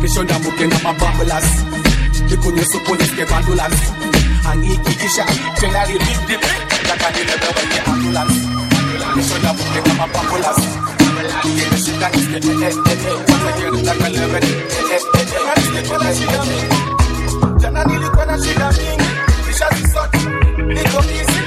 kesho 0.00 0.22
ndamuke 0.22 0.66
na 0.66 0.78
mapambulas 0.78 1.44
kikunywe 2.28 2.64
supu 2.64 2.94
nisike 2.94 3.24
bandulas 3.24 3.72
angiikikisha 4.50 5.24
tena 5.60 5.84
repeat 5.84 6.28
repeat 6.28 6.72
nataka 6.82 7.10
nilewewe 7.10 7.80
ambulance 7.86 8.34
kesho 9.14 9.38
ndamuke 9.38 9.88
na 9.88 9.94
mapambulas 9.94 10.56
ikinishika 10.56 10.62
nisike 10.62 10.62
eh 10.62 10.62
eh 10.62 10.73
eh 10.73 10.73
Jana 17.58 17.84
nilikuwa 17.84 18.26
na 18.26 18.38
shida 18.44 18.72
mingi, 18.72 19.04
kisha 19.46 19.68
zisoti, 19.76 20.18
niko 20.66 21.02
busy. 21.02 21.43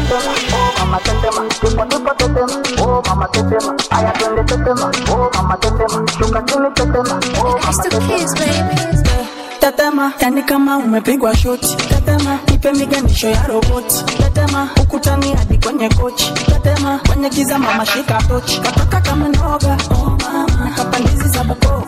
Mama 0.00 0.98
tetema, 1.00 1.42
tuko 1.60 1.84
tuko 1.86 2.14
tetema, 2.14 2.84
oh 2.84 3.02
mama 3.08 3.28
tetema, 3.28 3.74
aya 3.90 4.12
twende 4.12 4.42
tetema, 4.44 4.90
oh 5.10 5.30
mama 5.34 5.56
tetema, 5.56 6.04
shuka 6.18 6.42
chini 6.42 6.70
tetema, 6.74 7.20
oh 7.40 7.58
mama 7.58 7.82
tetema. 7.82 9.26
tetema 9.60 10.12
yani 10.20 10.42
kama 10.42 10.76
umepigwa 10.78 11.36
shoti. 11.36 11.76
Tetema 11.76 12.38
nipe 12.50 12.72
miganisho 12.72 13.28
ya 13.30 13.46
roboti. 13.46 14.04
Tetema 14.04 14.68
ukutani 14.82 15.34
hadi 15.34 15.58
kwenye 15.58 15.88
kochi. 15.88 16.32
Tetema 16.32 16.98
kwenye 17.06 17.30
giza 17.30 17.58
mama 17.58 17.86
shika 17.86 18.22
tochi. 18.28 18.60
Katoka 18.60 19.00
kama 19.00 19.28
noga 19.28 19.76
oh 19.90 20.10
mama 20.22 20.70
kapandizi 20.76 21.28
za 21.28 21.44
bokova 21.44 21.84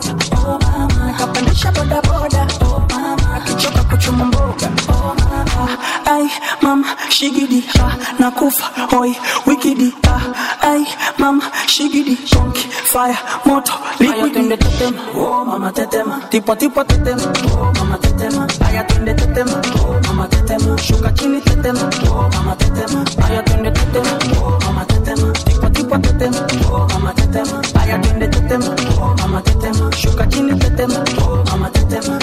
oh 0.47 0.59
mama 0.59 1.13
kapandisha 1.17 1.71
bodaboda 1.71 2.47
oh 2.61 2.81
mama 2.93 3.35
akichoka 3.35 3.83
kuchuma 3.83 4.25
mboga. 4.25 4.69
Oh 4.89 5.15
mama. 5.29 5.77
Ai 6.05 6.29
mama 6.61 6.87
shigidi 7.09 7.63
na 7.77 7.95
nakufa 8.19 8.65
hoi 8.91 9.15
wikidi 9.45 9.93
ha 10.03 10.21
ai 10.61 10.87
mama 11.17 11.43
shigidi 11.67 12.15
konki 12.15 12.67
fire 12.83 13.17
moto 13.45 13.73
liquid 13.99 14.33
twende 14.33 14.57
tetema. 14.57 15.01
Oh 15.15 15.45
mama 15.45 15.71
tetema. 15.71 16.21
Tipo 16.29 16.55
tipo 16.55 16.83
tetema. 16.83 17.21
Oh 17.53 17.73
mama 17.77 17.97
tetema. 17.97 18.47
Aya 18.67 18.83
twende 18.83 19.13
tetema. 19.13 19.61
Oh 19.81 19.99
mama 20.07 20.27
tetema. 20.27 20.77
Shuka 20.77 21.11
chini 21.11 21.41
tetema. 21.41 21.89
Oh 22.11 22.29
mama 22.33 22.55
tetema. 22.55 23.05
Aya 23.27 23.43
twende 23.43 23.71
tetema. 23.71 24.19
Oh 24.41 24.59
mama 24.65 24.85
tetema. 24.85 25.33
Tipo 25.33 25.69
tipo 25.69 25.97
tetema. 25.97 26.47
Oh 26.71 26.87
mama 26.93 27.13
tetema. 27.13 27.61
Aya 27.81 27.97
twende 27.99 28.27
tetema. 28.27 28.65
Oh 29.01 29.15
mama 29.17 29.41
tetema. 29.41 29.91
Shuka 29.95 30.27
chini 30.27 30.59
tetema. 30.59 30.99
Oh 31.21 31.43
mama 31.51 31.69
tetema. 31.69 32.19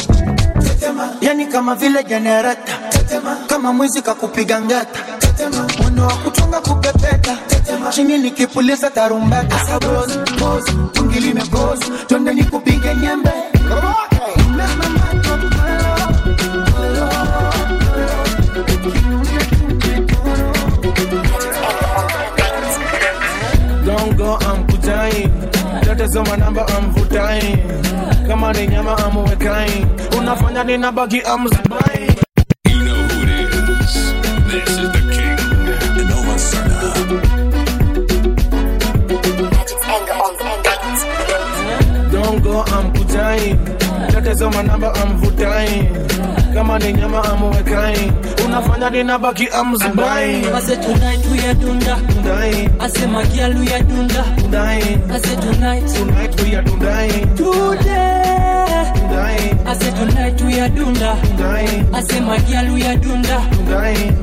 Tetema 0.64 1.08
yani 1.20 1.46
kama 1.46 1.74
vile 1.74 2.02
jenereta 2.04 2.72
kama 3.46 3.72
mwizi 3.72 4.02
kakupiga 4.02 4.60
ngata. 4.60 5.00
Tetema. 5.18 5.66
Mwendo 5.82 6.02
wa 6.02 6.12
kutunga 6.14 6.60
kupepeta. 6.60 7.38
Chini 7.90 8.18
nikipuliza 8.18 8.90
tarumbeta. 8.90 9.58
Sabozi 9.66 10.18
bozi 10.40 10.72
tungi 10.92 11.20
limekozi 11.20 11.84
twende 12.06 12.34
nikupige 12.34 12.94
nyembe. 12.94 13.30
Don't 23.84 24.16
go 24.16 24.36
amkutai 24.50 25.30
Lete 25.86 26.08
soma 26.12 26.36
namba 26.36 26.66
amvutai 26.76 27.58
Kama 28.28 28.52
ni 28.52 28.66
nyama 28.66 28.96
Unafanya 30.18 30.64
nina 30.64 30.92
bagi 30.92 31.22
amzibai 31.22 32.25
Dongo 42.12 42.64
amputai, 42.76 43.56
tatazama 44.12 44.62
namba 44.62 44.94
amvutai, 44.94 45.88
kama 46.54 46.78
ni 46.78 46.92
nyama 46.92 47.24
amwekai, 47.24 48.12
unafanya 48.44 48.90
blind. 49.94 50.46
I 50.46 50.60
said 50.60 50.82
tonight 50.82 51.26
we 51.26 51.38
are 51.40 51.54
dunda, 51.54 51.96
dundai. 52.08 52.68
Ase 52.80 53.06
magialu 53.06 53.64
ya 53.64 53.78
dunda, 53.82 54.24
I 55.10 55.18
said 55.18 55.40
tonight, 55.42 55.86
tonight 55.94 56.40
we 56.42 56.54
are 56.54 56.62
dundai. 56.62 57.36
Today. 57.36 58.95
Ase 59.16 59.90
tonight 59.94 60.40
we 60.42 60.60
are 60.60 60.68
dunda. 60.68 61.16
Ase 61.96 62.20
we 62.20 62.82
are 62.84 62.96
dunda. 62.96 63.38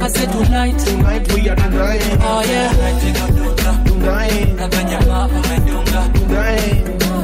Ase 0.06 0.26
tonight. 0.28 0.78
Tonight 0.78 1.34
we 1.34 1.50
are 1.50 1.56
dunda. 1.56 1.98
Oh 2.22 2.44
yeah. 2.46 2.70
Tonight 2.70 3.04
we 3.04 3.10
are 3.10 3.32
dunda. 3.34 3.72
Dundai 3.86 4.54
Nakanyama 4.56 5.28
umedunga 5.28 6.02
Dunda. 6.14 6.42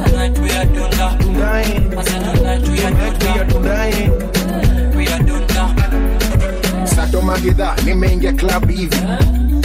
Tonight 0.04 0.38
we 0.40 0.50
are 0.50 0.66
dunda. 0.66 1.06
Ase 2.00 2.16
tonight 2.18 2.68
we 2.68 2.82
are 2.82 2.90
dunda. 2.90 3.62
we 3.62 3.78
are 3.86 4.96
We 4.96 5.06
are 5.06 5.22
dunda. 5.22 5.64
Sato 6.86 7.22
magidha 7.22 7.76
nimeingia 7.84 8.32
club 8.32 8.68
hivi. 8.70 8.96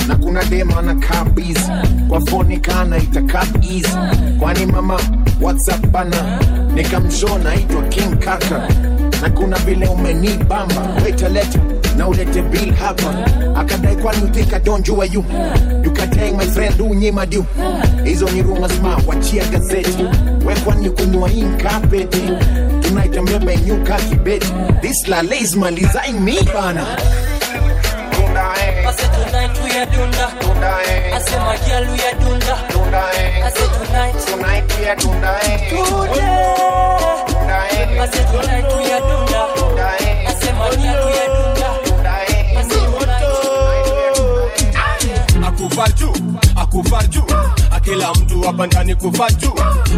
Na 0.08 0.16
kuna 0.16 0.44
dema 0.44 0.82
na 0.82 0.96
kabizi 0.96 1.72
kwa 2.10 2.22
foni 2.26 2.58
kana 2.58 2.98
itakaa 2.98 3.46
easy 3.62 3.98
kwani 4.40 4.66
mama 4.66 5.00
whatsapp 5.42 5.86
bana 5.88 6.40
nikamshoa 6.76 7.40
naitwa 7.40 7.82
King 7.84 8.20
Kaka, 8.20 8.68
na 9.22 9.30
kuna 9.30 9.58
vile 9.58 9.88
umenibamba. 9.88 10.88
Weta 11.06 11.30
leta 11.30 11.60
na 11.98 12.08
ulete 12.08 12.42
bill 12.42 12.74
hapa. 12.74 13.14
Akadai 13.56 13.96
kwani 13.96 14.24
utika 14.24 14.60
donjua 14.60 15.06
yu 15.06 15.26
yukatai 15.84 16.32
my 16.32 16.46
friend 16.46 16.82
unyima 16.82 17.26
diu 17.26 17.46
hizo 18.04 18.30
ni 18.30 18.42
rumors 18.42 18.80
ma 18.82 18.98
wachia 19.08 19.46
gazeti. 19.46 20.04
We 20.46 20.56
kwani 20.56 20.90
kunywa 20.90 21.32
inkapeti 21.32 22.22
tunaita 22.82 23.22
mbebe 23.22 23.58
nyuka 23.58 23.96
kibeti 23.96 24.54
this 24.82 25.08
la 25.08 25.22
lazima 25.22 25.72
lizain 25.72 26.20
mi 26.20 26.38
bana. 26.54 26.86
Tundae, 28.12 28.88
tundae, 30.40 31.14
asema 31.14 31.58
gyalu 31.68 31.96
ya 31.96 32.14
dunda. 32.14 32.55
tonight. 32.76 33.42
I 33.44 33.50
said 33.56 33.72
tonight. 33.78 34.16
Tonight 34.28 34.66
we 34.78 34.86
are 34.88 34.96
tonight. 34.96 35.60
Today. 35.70 36.46
Tonight. 37.32 37.90
I 37.96 38.08
said 38.12 38.28
tonight 38.32 38.68
we 38.78 38.92
are 38.92 39.04
tonight. 39.10 40.28
I 40.28 40.34
said 40.40 40.56
money 40.56 40.78
we 40.78 40.88
are 40.92 41.32
tonight. 41.56 42.30
I 42.56 42.64
said 42.70 42.88
tonight. 43.00 43.24
Akuvarju, 45.48 46.10
akuvarju. 46.56 47.55
Akila 47.86 48.14
mtu 48.14 48.42
hapa 48.42 48.68
ndani 48.68 48.96
kufa 48.96 49.32
tu. 49.32 49.54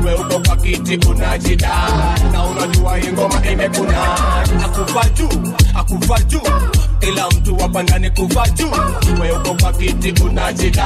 we 0.05 0.13
uko 0.13 0.39
kwa 0.39 0.55
kiti 0.57 1.07
unajida 1.09 1.69
na 2.31 2.43
unajua 2.45 2.97
hii 2.97 3.07
ngoma 3.11 3.45
imekuna. 3.51 4.15
Akufa 4.65 5.09
tu 5.09 5.29
akufa 5.75 6.19
tu 6.19 6.41
kila 6.99 7.27
mtu 7.29 7.55
hapa 7.55 7.83
ndani 7.83 8.09
kufa 8.09 8.47
tu. 8.47 8.71
we 9.21 9.31
uko 9.31 9.53
kwa 9.61 9.73
kiti 9.73 10.23
unajida 10.23 10.85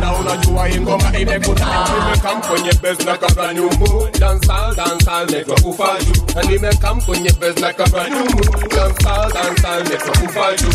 na 0.00 0.12
unajua 0.12 0.66
hii 0.68 0.80
ngoma 0.80 1.18
imekuna. 1.18 1.88
Nimekam 2.04 2.40
kwenye 2.42 2.72
base 2.82 3.04
na 3.04 3.16
kabla 3.18 3.54
nyumu 3.54 4.08
dansal 4.20 4.74
dansal 4.76 5.30
netwa 5.30 5.60
kufa 5.60 5.86
tu, 5.98 6.22
na 6.34 6.42
nimekam 6.42 7.00
kwenye 7.00 7.32
base 7.32 7.60
na 7.60 7.72
kabla 7.72 8.08
nyumu 8.10 8.44
dansal 8.76 9.32
dansal 9.32 9.82
netwa 9.82 10.10
kufa 10.16 10.52
tu. 10.56 10.66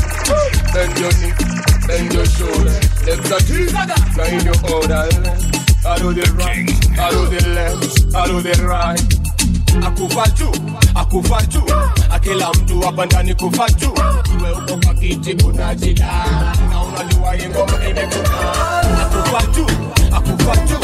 bend 0.73 0.97
your 0.99 1.13
bend 1.87 2.13
your 2.13 2.25
shoulder. 2.25 2.75
Left 3.07 3.31
and 3.31 3.73
right 3.73 4.17
now 4.17 4.25
in 4.25 4.45
your 4.45 4.59
order 4.75 5.07
I 5.87 5.97
do 5.99 6.11
the 6.13 6.27
right 6.37 6.67
I 6.99 7.09
do 7.11 7.25
the 7.31 7.41
left 7.55 8.15
I 8.15 8.27
do 8.27 8.41
the 8.41 8.65
right. 8.67 8.99
Akufa 9.85 10.27
juu 10.35 10.51
akufa 10.95 11.41
juu 11.45 11.63
akila 12.11 12.49
mtu 12.51 12.81
hapa 12.81 13.05
ndani 13.05 13.35
kufa 13.35 13.69
juu 13.69 13.93
iwe 14.39 14.51
uko 14.51 14.77
kwa 14.85 14.93
kiti 14.93 15.35
kuna 15.43 15.75
jida 15.75 16.07
na 16.69 16.81
unajua 16.83 17.33
hii 17.33 17.47
ngoma 17.49 17.85
imekuna 17.89 18.39
akufa 19.01 19.45
juu 19.51 19.67
akufa 20.15 20.55
juu 20.57 20.79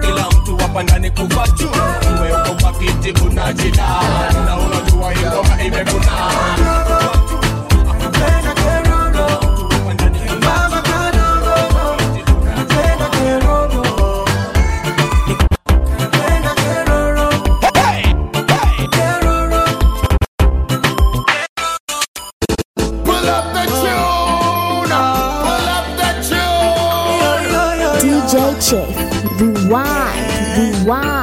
kila 0.00 0.28
mtu 0.30 0.56
hapa 0.56 0.82
ndani 0.82 1.10
kufa 1.10 1.48
juu 1.48 1.70
iwe 2.18 2.32
uko 2.42 2.62
kwa 2.62 2.72
kiti 2.72 3.12
kuna 3.12 3.52
jida 3.52 3.88
na 4.46 4.56
unajua 4.58 5.12
hii 5.12 5.26
ngoma 5.26 5.62
imekuna 5.62 6.10
Pull 8.10 8.49
DJ 28.70 28.86
Chief, 28.86 29.40
rewind, 29.40 30.56
rewind. 30.56 31.19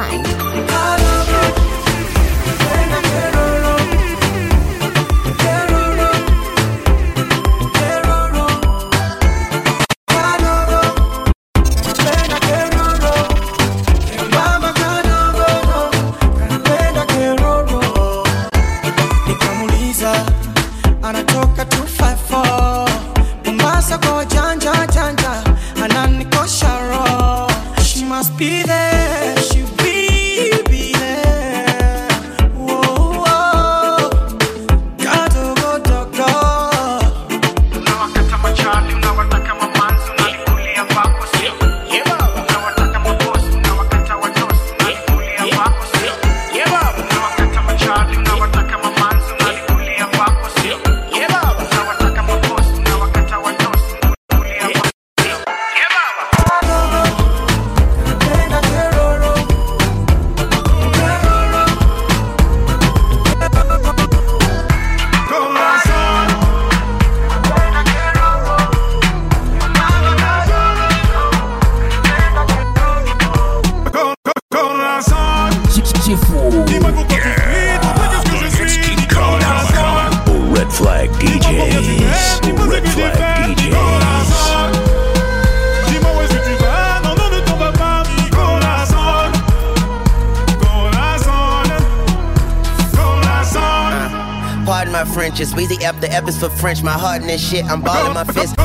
Pardon 95.38 95.54
my 95.54 95.56
French, 95.58 95.70
it's 95.70 95.76
Weezy 95.76 95.84
F. 95.84 96.00
The 96.00 96.10
F 96.10 96.28
is 96.28 96.36
for 96.36 96.48
French. 96.50 96.82
My 96.82 96.98
heart 96.98 97.22
in 97.22 97.28
this 97.28 97.40
shit, 97.40 97.64
I'm 97.66 97.80
balling 97.80 98.12
my 98.12 98.24
fist. 98.24 98.56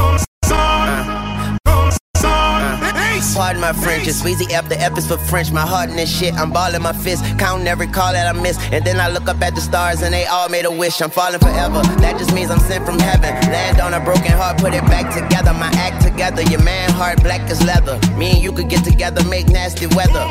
Pardon 3.36 3.62
my 3.62 3.74
French, 3.74 4.08
it's 4.08 4.24
Weezy 4.24 4.52
F. 4.52 4.68
The 4.70 4.80
F 4.80 4.98
is 4.98 5.08
for 5.08 5.18
French. 5.18 5.52
My 5.52 5.62
heart 5.62 5.92
in 5.92 5.98
this 5.98 6.10
shit, 6.10 6.34
I'm 6.34 6.52
balling 6.52 6.82
my 6.82 6.94
fist. 6.94 7.24
Counting 7.38 7.68
every 7.68 7.86
call 7.86 8.14
that 8.14 8.26
I 8.26 8.40
miss. 8.42 8.58
And 8.72 8.84
then 8.84 9.00
I 9.00 9.10
look 9.10 9.28
up 9.30 9.40
at 9.42 9.54
the 9.54 9.62
stars 9.62 10.02
and 10.02 10.12
they 10.12 10.26
all 10.26 10.50
made 10.50 10.66
a 10.66 10.72
wish. 10.72 11.00
I'm 11.00 11.12
falling 11.12 11.40
forever. 11.40 11.84
That 12.02 12.18
just 12.18 12.34
means 12.34 12.50
I'm 12.50 12.60
sent 12.60 12.88
from 12.88 12.98
heaven. 12.98 13.30
Land 13.52 13.80
on 13.80 13.94
a 13.94 14.00
broken 14.04 14.32
heart, 14.32 14.58
put 14.58 14.74
it 14.74 14.84
back 14.86 15.14
together. 15.14 15.54
My 15.54 15.70
act 15.76 16.02
together. 16.02 16.42
Your 16.42 16.64
man 16.64 16.90
heart 16.90 17.22
black 17.22 17.42
as 17.52 17.64
leather. 17.64 18.00
Me 18.18 18.32
and 18.32 18.42
you 18.42 18.52
could 18.52 18.70
get 18.70 18.84
together, 18.84 19.24
make 19.26 19.48
nasty 19.48 19.86
weather. 19.94 20.26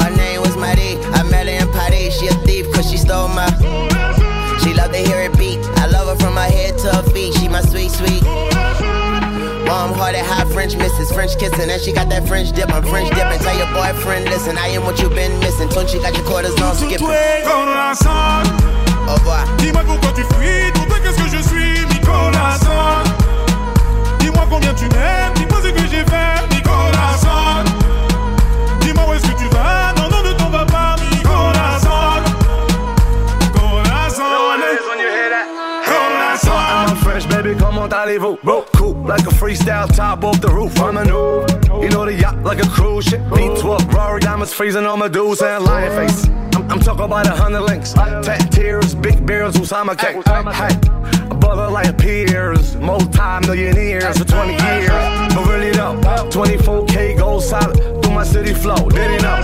Her 0.00 0.16
name 0.16 0.40
was 0.40 0.56
Marie. 0.56 0.96
I 1.12 1.24
met 1.30 1.46
her 1.46 1.52
in 1.52 1.68
Paris. 1.72 2.18
She 2.18 2.28
a 2.28 2.34
thief 2.46 2.72
cause 2.72 2.90
she 2.90 2.96
stole 2.96 3.28
my. 3.28 4.17
She 4.62 4.74
love 4.74 4.92
to 4.92 4.98
hear 4.98 5.20
it 5.20 5.36
beat. 5.38 5.60
I 5.78 5.86
love 5.86 6.08
her 6.08 6.16
from 6.16 6.34
her 6.36 6.50
head 6.50 6.78
to 6.78 6.88
her 6.94 7.02
feet. 7.10 7.34
She 7.34 7.48
my 7.48 7.62
sweet, 7.62 7.90
sweet. 7.90 8.22
Warm 9.68 9.92
hearted, 9.92 10.24
high 10.24 10.46
French 10.52 10.76
misses, 10.76 11.12
French 11.12 11.38
kissing, 11.38 11.70
and 11.70 11.80
she 11.80 11.92
got 11.92 12.08
that 12.08 12.26
French 12.26 12.52
dip. 12.52 12.72
I'm 12.72 12.82
French 12.82 13.10
dipping. 13.10 13.38
Tell 13.40 13.56
your 13.56 13.68
boyfriend, 13.74 14.24
listen, 14.26 14.56
I 14.56 14.68
am 14.68 14.84
what 14.84 14.98
you've 15.00 15.14
been 15.14 15.38
missing. 15.40 15.68
Tunchi 15.68 16.00
got 16.00 16.16
your 16.16 16.24
quarters 16.24 16.58
on 16.60 16.74
skipping. 16.74 17.06
Au 19.08 19.14
revoir. 19.14 19.44
Dis-moi 19.58 19.82
pourquoi 19.84 20.12
tu 20.12 20.22
fuis, 20.34 20.72
toi 20.72 20.98
qu'est-ce 21.02 21.18
que 21.22 21.28
je 21.36 21.42
suis, 21.42 22.00
corazon. 22.00 23.04
Dis-moi 24.20 24.46
combien 24.50 24.74
tu 24.74 24.84
m'aimes, 24.88 25.32
dis-moi 25.34 25.60
ce 25.62 25.68
que 25.68 25.80
j'ai 25.90 26.04
fait, 26.04 26.57
comment 37.98 38.02
allez-vous? 38.02 38.38
Cool, 38.76 38.94
like 39.06 39.26
a 39.26 39.30
freestyle 39.30 39.94
top 39.94 40.24
off 40.24 40.40
the 40.40 40.48
roof. 40.48 40.78
I'm 40.80 40.96
a 40.96 41.04
new, 41.04 41.82
you 41.82 41.90
know 41.90 42.04
the 42.04 42.14
yacht 42.14 42.42
like 42.42 42.62
a 42.62 42.68
cruise 42.68 43.04
ship. 43.04 43.20
V12, 43.20 43.92
Rory 43.92 44.20
diamonds 44.20 44.52
freezing 44.52 44.86
on 44.86 44.98
my 44.98 45.08
dudes 45.08 45.42
and 45.42 45.64
lion 45.64 45.92
face. 45.92 46.28
I'm, 46.54 46.70
I'm 46.70 46.80
talking 46.80 47.04
about 47.04 47.26
a 47.26 47.30
hundred 47.30 47.62
links, 47.62 47.92
tat 47.92 48.52
tears, 48.52 48.94
big 48.94 49.24
beers, 49.26 49.54
Usama 49.54 49.96
cake. 49.98 50.16
Hey, 50.26 50.74
a 51.30 51.34
brother 51.34 51.68
like 51.70 51.96
peers, 51.98 52.76
multi-millionaires 52.76 54.18
for 54.18 54.24
20 54.24 54.52
years. 54.52 54.88
But 55.34 55.46
really 55.48 55.70
though, 55.72 55.96
24K 56.30 57.18
gold 57.18 57.42
solid 57.42 57.76
through 58.02 58.14
my 58.14 58.24
city 58.24 58.54
flow. 58.54 58.88
Did 58.88 59.10
he 59.10 59.18
know? 59.18 59.42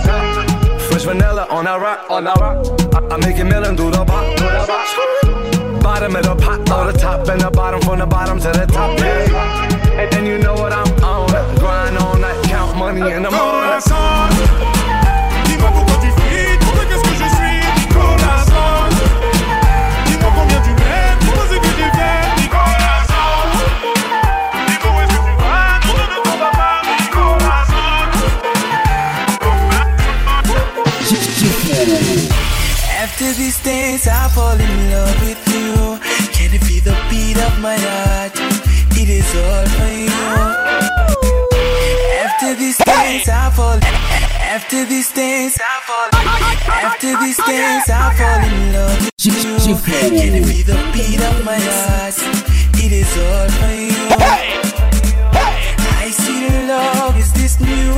Fresh 0.89 1.03
vanilla 1.03 1.47
on 1.49 1.65
that 1.65 1.81
rock, 1.81 2.09
on 2.09 2.23
that 2.25 2.37
rock. 2.37 2.65
I, 2.93 3.15
I 3.15 3.17
make 3.17 3.37
it 3.37 3.45
million 3.45 3.75
do 3.75 3.91
the 3.91 4.03
bop, 4.05 4.37
do 4.37 4.43
the 4.43 4.65
bop. 4.67 5.54
Bottom 5.85 6.15
of 6.15 6.23
the 6.23 6.35
pot, 6.35 6.59
or 6.71 6.91
the 6.91 6.97
top 6.97 7.27
and 7.29 7.39
the 7.39 7.51
bottom, 7.51 7.79
from 7.81 7.99
the 7.99 8.07
bottom 8.07 8.39
to 8.39 8.47
the 8.51 8.65
top. 8.65 8.97
Yeah. 8.97 10.01
And 10.01 10.11
then 10.11 10.25
you 10.25 10.39
know 10.39 10.55
what 10.55 10.73
I'm 10.73 10.91
on. 11.03 11.29
Grind 11.59 11.97
on 11.99 12.21
that, 12.21 12.43
count 12.45 12.75
money 12.75 13.01
in 13.01 13.21
the 13.21 13.29
morning. 13.29 13.79
Corazon. 13.85 14.29
Dis-moi 15.45 15.69
pourquoi 15.71 15.97
tu 16.01 16.09
fuis, 16.17 16.57
pour 16.57 16.73
toi 16.73 16.85
qu'est-ce 16.89 17.05
que 17.05 17.15
je 17.21 17.27
suis, 17.37 17.61
mi 17.77 17.85
corazon. 17.93 18.89
Dis-moi 20.07 20.31
combien 20.35 20.59
tu 20.65 20.73
m'aimes, 20.73 21.19
dis-moi 21.21 21.45
ce 21.51 21.57
que 21.63 21.71
j'ai 21.77 21.91
fait, 21.99 22.21
mi 22.41 22.47
corazon. 22.49 23.29
Dis-moi 24.67 24.89
où 24.89 24.99
est-ce 25.05 25.13
que 25.13 25.21
tu 25.21 25.33
vas, 25.37 25.77
non, 25.85 25.93
non, 26.01 26.07
ne 26.11 26.17
t'en 26.25 26.35
va 26.43 26.49
pas, 26.59 26.81
mi 26.81 27.07
corazon. 27.13 27.93
After 33.03 33.29
these 33.33 33.59
days, 33.63 34.07
I 34.07 34.27
fall 34.33 34.59
in 34.59 34.91
love 34.91 35.21
with 35.21 35.34
you. 35.55 35.99
Can 36.35 36.53
it 36.53 36.61
be 36.67 36.79
the 36.79 36.95
beat 37.09 37.37
of 37.37 37.59
my 37.59 37.77
heart? 37.77 38.35
It 38.99 39.09
is 39.09 39.29
all 39.35 39.65
for 39.77 39.91
you. 39.91 40.11
After 42.25 42.55
these 42.55 42.77
days, 42.77 43.29
I 43.29 43.49
fall. 43.55 43.79
After 44.55 44.85
these 44.85 45.11
days, 45.11 45.57
I 45.59 45.79
fall. 45.87 46.09
After 46.87 47.17
these 47.19 47.37
days, 47.37 47.89
I 47.89 48.13
fall 48.19 48.41
in 48.43 48.73
love 48.73 48.99
with 49.03 49.67
you. 49.67 49.75
Can 49.87 50.13
it 50.13 50.45
be 50.45 50.61
the 50.63 50.77
beat 50.93 51.21
of 51.21 51.43
my 51.45 51.59
heart? 51.59 52.17
It 52.83 52.91
is 52.91 53.11
all 53.17 53.49
for 53.59 53.73
you. 53.73 54.05
I 56.03 56.09
see 56.11 56.47
the 56.47 56.67
love 56.67 57.17
is 57.17 57.31
this 57.33 57.59
new. 57.59 57.93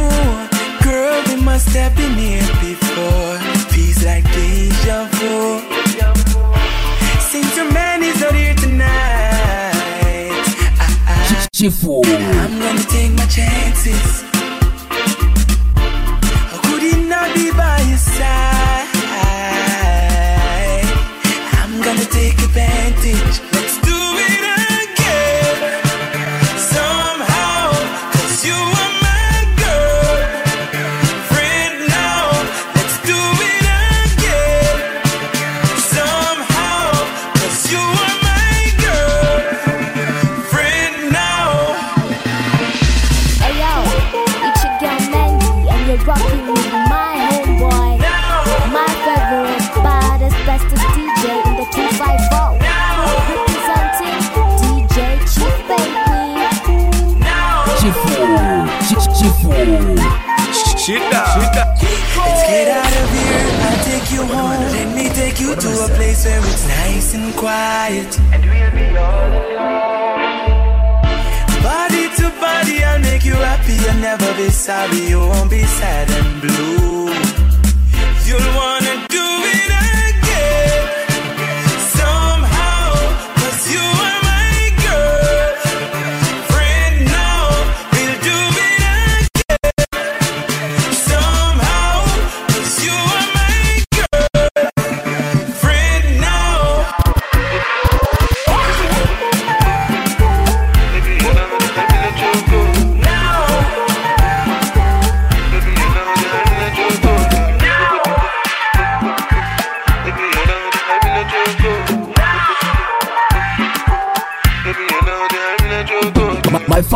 Girl, 0.84 1.22
we 1.28 1.36
must 1.42 1.70
have 1.70 1.96
been 1.96 2.14
here 2.14 2.48
before. 2.62 3.38
Feels 3.72 4.04
like 4.06 4.24
deja 4.32 5.06
vu. 5.12 5.67
I, 11.60 12.06
I'm 12.06 12.60
gonna 12.60 12.84
take 12.84 13.14
my 13.14 13.26
chances. 13.26 14.37
Shida. 60.88 61.04
Let's 61.04 62.44
get 62.48 62.70
out 62.70 62.96
of 63.04 63.12
here. 63.12 63.44
I'll 63.68 63.84
take 63.84 64.10
you 64.10 64.24
home. 64.24 64.62
Let 64.72 64.96
me 64.96 65.10
take 65.10 65.38
you 65.38 65.54
to 65.54 65.70
a 65.84 65.90
place 65.98 66.24
where 66.24 66.40
it's 66.40 66.66
nice 66.66 67.14
and 67.14 67.36
quiet. 67.36 68.18
And 68.32 68.46
we'll 68.46 68.72
be 68.72 68.96
all 68.96 69.28
alone. 69.36 70.48
Body 71.62 72.08
to 72.16 72.32
body, 72.40 72.86
I'll 72.86 73.02
make 73.02 73.26
you 73.26 73.36
happy. 73.36 73.74
You'll 73.74 74.00
never 74.00 74.34
be 74.38 74.50
sorry. 74.50 75.10
You 75.10 75.20
won't 75.20 75.50
be 75.50 75.64
sad 75.64 76.10
and 76.10 76.42
blue. 76.42 77.12
You'll 78.24 78.56
wanna 78.56 79.08
do 79.10 79.28
it 79.44 79.87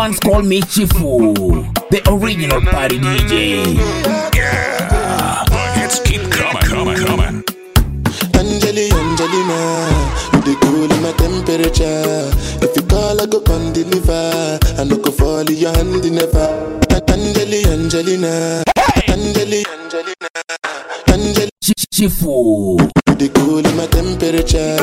fans 0.01 0.19
call 0.19 0.41
me 0.41 0.59
Chifu, 0.61 1.35
the 1.91 2.01
original 2.09 2.59
party 2.61 2.97
DJ. 2.97 3.77
Yeah. 4.35 5.45
Hits 5.77 5.99
keep 5.99 6.21
coming, 6.31 6.63
coming, 6.73 6.97
coming. 7.05 7.43
Angeli, 8.33 8.89
Angelina, 8.89 9.59
you 10.33 10.41
the 10.41 10.53
cool 10.61 10.89
in 10.89 11.01
my 11.05 11.11
temperature. 11.21 12.33
If 12.65 12.75
you 12.75 12.83
call, 12.89 13.21
I 13.21 13.27
go 13.27 13.41
come 13.41 13.73
deliver. 13.73 14.57
I 14.79 14.83
no 14.85 14.97
go 14.97 15.11
fall 15.11 15.47
in 15.47 15.55
your 15.55 15.71
hand 15.71 16.01
never. 16.11 16.49
Angeli, 17.13 17.61
Angelina, 17.65 18.63
Angeli, 19.07 19.61
Angelina, 19.69 20.29
Angeli. 21.13 21.49
Chifu. 21.93 22.81
You 23.07 23.15
the 23.21 23.29
cool 23.35 23.59
in 23.59 23.77
my 23.77 23.85
temperature. 23.85 24.77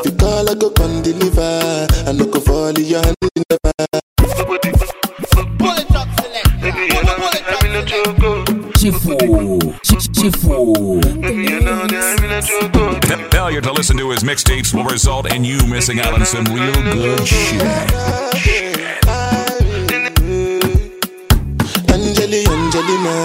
If 0.00 0.06
you 0.06 0.12
call, 0.16 0.48
I 0.48 0.54
go 0.54 0.70
come 0.70 1.02
deliver. 1.02 1.86
I 2.08 2.12
no 2.12 2.24
go 2.24 2.40
fall 2.40 2.68
in 2.68 2.84
your 2.86 3.02
hand 3.04 3.25
Chifu. 9.26 11.02
Failure 13.30 13.60
to 13.60 13.72
listen 13.72 13.96
to 13.96 14.10
his 14.10 14.22
mixtapes 14.22 14.74
will 14.74 14.84
result 14.84 15.32
in 15.32 15.44
you 15.44 15.58
missing 15.66 16.00
out 16.00 16.14
on 16.14 16.24
some 16.24 16.44
real 16.44 16.72
good 16.92 17.26
shit. 17.26 17.62
Angeli, 21.92 22.44
Angelina, 22.46 23.16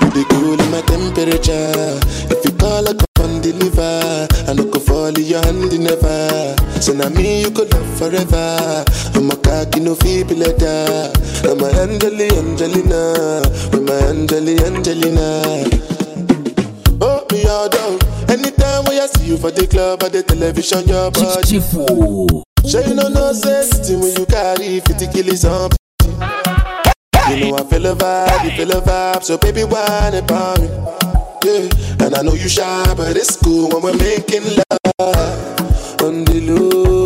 you 0.00 0.10
the 0.10 0.24
cool 0.30 0.60
in 0.60 0.70
my 0.70 0.80
temperature. 0.82 2.00
If 2.34 2.44
you 2.44 2.52
call, 2.52 2.88
I 2.88 2.94
come 3.16 3.40
deliver. 3.40 4.26
I 4.48 4.54
go 4.54 4.80
fall 4.80 5.08
in 5.08 5.24
your 5.24 5.42
hand 5.44 5.78
never. 5.78 6.56
So 6.80 6.92
now 6.94 7.08
me 7.10 7.42
you 7.42 7.50
could 7.50 7.72
love 7.72 7.98
forever. 7.98 8.84
I'm 9.14 9.30
a 9.30 9.36
cocky 9.36 9.80
no 9.80 9.94
feeble 9.94 10.36
letter. 10.36 11.12
I'm 11.44 11.60
a 11.60 11.68
Angeli, 11.82 12.29
Angelina. 14.90 15.42
Oh, 17.00 17.24
me 17.30 17.46
all 17.46 17.68
down. 17.68 17.96
Anytime 18.28 18.84
when 18.86 19.00
I 19.00 19.06
see 19.06 19.26
you 19.26 19.36
for 19.36 19.52
the 19.52 19.64
club 19.68 20.02
or 20.02 20.08
the 20.08 20.24
television, 20.24 20.82
your 20.88 21.12
body. 21.12 21.46
Chifu. 21.46 21.86
Oh. 21.88 22.42
Sure 22.68 22.82
you 22.82 22.94
know 22.94 23.08
no 23.08 23.32
sense 23.32 23.88
when 23.88 24.16
you 24.18 24.26
carry 24.26 24.80
50 24.80 25.06
kilos 25.12 25.44
on. 25.44 25.70
You 27.30 27.36
know 27.38 27.56
I 27.56 27.62
feel 27.70 27.86
a 27.86 27.94
vibe, 27.94 28.44
you 28.44 28.50
feel 28.50 28.72
a 28.72 28.80
vibe, 28.82 29.22
so 29.22 29.38
baby 29.38 29.62
whine 29.62 30.14
about 30.14 30.60
me. 30.60 30.66
Yeah, 31.44 32.04
and 32.04 32.16
I 32.16 32.22
know 32.22 32.34
you 32.34 32.48
shy, 32.48 32.94
but 32.96 33.16
it's 33.16 33.36
cool 33.36 33.68
when 33.70 33.82
we're 33.82 33.96
making 33.96 34.42
love. 34.42 36.02
On 36.02 36.24
the 36.24 36.40
low, 36.50 36.99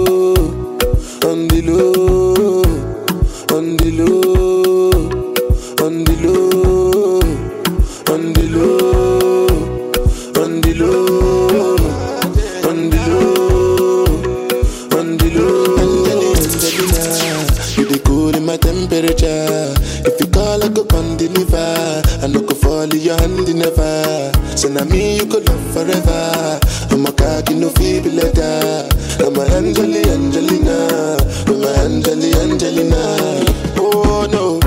go 23.05 23.17
fall 23.17 23.27
in 23.27 23.47
your 23.47 23.57
never. 23.57 24.33
So 24.57 24.69
now 24.69 24.85
me 24.85 25.17
you 25.17 25.27
could 25.27 25.47
love 25.49 25.73
forever. 25.73 26.61
I'm 26.91 27.07
a 27.07 27.13
cocky 27.13 27.55
no 27.55 27.69
feeble 27.71 28.13
letter. 28.13 28.89
I'm 29.21 29.37
a 29.37 29.43
Angeli 29.57 30.03
Angelina, 30.11 31.17
I'm 31.47 31.63
a 31.63 31.69
Angeli 31.85 32.33
Angelina. 32.41 33.45
Oh 33.77 34.27
no, 34.31 34.61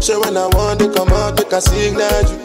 so 0.00 0.20
when 0.20 0.36
I 0.36 0.46
want 0.48 0.80
to 0.80 0.92
come 0.92 1.08
out, 1.08 1.36
make 1.36 1.52
a 1.52 1.60
signal 1.60 2.22
you. 2.28 2.38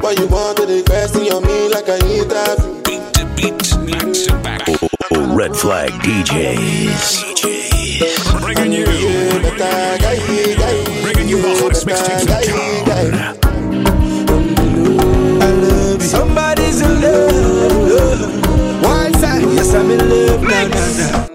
Why 0.00 0.12
you 0.12 0.26
want 0.28 0.58
to 0.58 0.66
request 0.66 1.16
on 1.16 1.42
me 1.44 1.68
like 1.68 1.88
I 1.88 1.98
need 2.06 2.28
that? 2.30 2.58
Beat 2.84 3.14
to 3.14 3.26
beat, 3.34 3.58
back 3.90 4.12
to 4.14 4.32
back. 4.42 4.62
oh, 5.12 5.34
Red 5.34 5.56
Flag 5.56 5.90
DJs. 6.02 7.36
Bringing 8.40 8.72
you, 8.72 8.84
bringing 11.02 11.28
you 11.28 11.42
the 11.42 11.58
hottest 11.60 11.86
mixtapes 11.86 13.37
Somebody's 16.08 16.80
in 16.80 17.02
love. 17.02 17.28
Is 19.08 19.20
that? 19.20 19.42
Yes, 19.42 19.74
I'm 19.74 19.90
in 19.90 19.98
love. 20.08 20.42
Nah, 20.42 20.64
nah, 20.72 20.88
nah. 20.96 21.28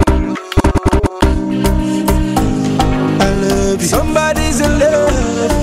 I 3.20 3.26
love 3.42 3.82
you. 3.82 3.88
Somebody's 3.88 4.62
in 4.62 4.80
love. 4.80 5.14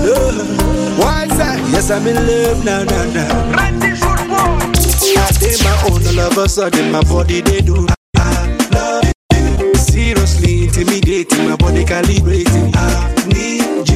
Is 0.06 1.36
that? 1.38 1.58
Yes, 1.72 1.90
I'm 1.90 2.06
in 2.06 2.14
love. 2.14 2.64
Nah, 2.64 2.84
nah, 2.84 3.04
nah. 3.12 3.58
I 3.58 3.70
did 5.40 5.58
my 5.64 5.74
own 5.90 6.06
all 6.06 6.20
of 6.30 6.38
a 6.38 6.48
sudden, 6.48 6.92
my 6.92 7.02
body 7.02 7.40
they 7.40 7.62
do. 7.62 7.88
I 8.16 8.56
love 8.72 9.12
you. 9.34 9.74
Seriously 9.74 10.64
intimidating, 10.66 11.48
my 11.48 11.56
body 11.56 11.84
calibrating. 11.84 12.72
I 12.76 13.12
need 13.26 13.89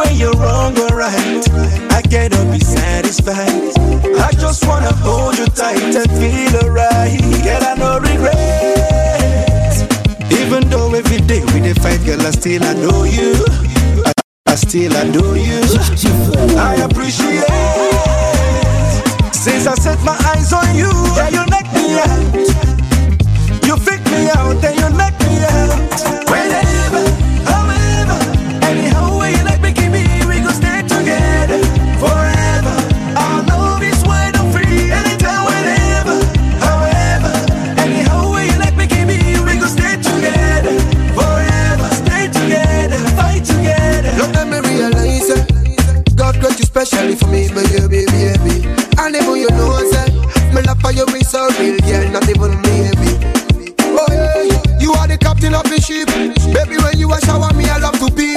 when 0.00 0.16
you're 0.16 0.32
wrong 0.34 0.72
or 0.78 0.96
right, 0.96 1.44
I 1.92 2.00
cannot 2.02 2.50
be 2.52 2.60
satisfied. 2.60 3.72
I 4.18 4.32
just 4.32 4.66
wanna 4.66 4.92
hold 5.04 5.36
you 5.38 5.46
tight 5.46 5.82
and 5.82 6.10
feel 6.18 6.56
alright. 6.62 7.20
Girl, 7.44 7.62
I 7.70 7.74
no 7.76 7.98
regret. 8.00 9.76
Even 10.40 10.68
though 10.70 10.94
every 10.94 11.18
day 11.30 11.42
we 11.52 11.60
dey 11.60 11.74
fight, 11.74 12.00
girl, 12.04 12.20
I 12.22 12.30
still 12.30 12.62
adore 12.62 13.06
you. 13.06 13.34
I, 14.08 14.12
I 14.46 14.54
still 14.54 14.94
adore 14.96 15.36
you. 15.36 15.60
I 16.56 16.74
appreciate. 16.86 17.44
Since 19.34 19.66
I 19.66 19.74
set 19.74 20.00
my 20.04 20.16
eyes 20.32 20.52
on 20.52 20.74
you, 20.76 20.90
yeah, 21.16 21.28
you 21.28 21.44
knock 21.52 21.68
me 21.76 21.86
out. 22.04 22.34
You 23.66 23.76
pick 23.88 24.02
me 24.12 24.30
out, 24.36 24.60
then 24.62 24.74
you 24.80 24.88
knock 24.96 25.14
me 25.20 25.44
out. 25.44 26.19
not 52.20 52.28
even 52.28 52.60
Navy. 52.62 53.12
Oh 53.80 54.06
yeah, 54.10 54.78
you 54.80 54.92
are 54.92 55.08
the 55.08 55.16
captain 55.18 55.54
of 55.54 55.64
the 55.64 55.80
ship. 55.80 56.08
Baby, 56.52 56.76
when 56.82 56.98
you 56.98 57.12
a 57.12 57.20
shower 57.20 57.52
me, 57.54 57.64
I 57.68 57.78
love 57.78 57.98
to 58.00 58.12
be. 58.12 58.36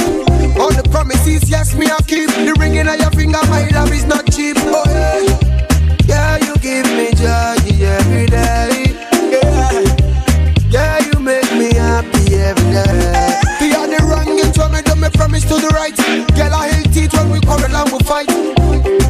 All 0.59 0.71
the 0.71 0.88
promises, 0.91 1.49
yes, 1.49 1.75
me 1.75 1.88
I 1.88 1.97
keep. 2.07 2.29
The 2.29 2.55
ring 2.59 2.75
in 2.75 2.88
your 2.88 3.11
finger, 3.11 3.39
my 3.49 3.67
love 3.69 3.91
is 3.91 4.05
not 4.05 4.31
cheap. 4.31 4.57
Oh 4.59 4.84
yeah, 4.88 6.38
yeah, 6.38 6.38
you 6.45 6.55
give 6.57 6.88
me 6.95 7.11
joy 7.13 7.84
every 7.84 8.25
day. 8.27 8.43
promise 15.13 15.43
to 15.45 15.55
the 15.55 15.71
right. 15.73 15.95
Girl, 16.36 16.53
I 16.53 16.69
hate 16.69 16.97
it 16.97 17.13
when 17.13 17.29
we 17.31 17.39
quarrel 17.41 17.75
and 17.75 17.91
we 17.91 17.99
fight. 17.99 18.29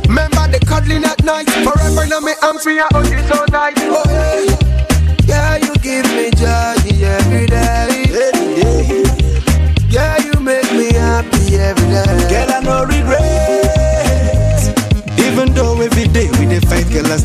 Remember 0.08 0.48
the 0.48 0.60
cuddling 0.66 1.04
at 1.04 1.24
night. 1.24 1.50
Forever 1.50 2.04
in 2.04 2.24
my 2.24 2.36
arms, 2.42 2.66
we 2.66 2.80
are 2.80 2.90
only 2.94 3.18
so 3.28 3.44
this 3.52 4.03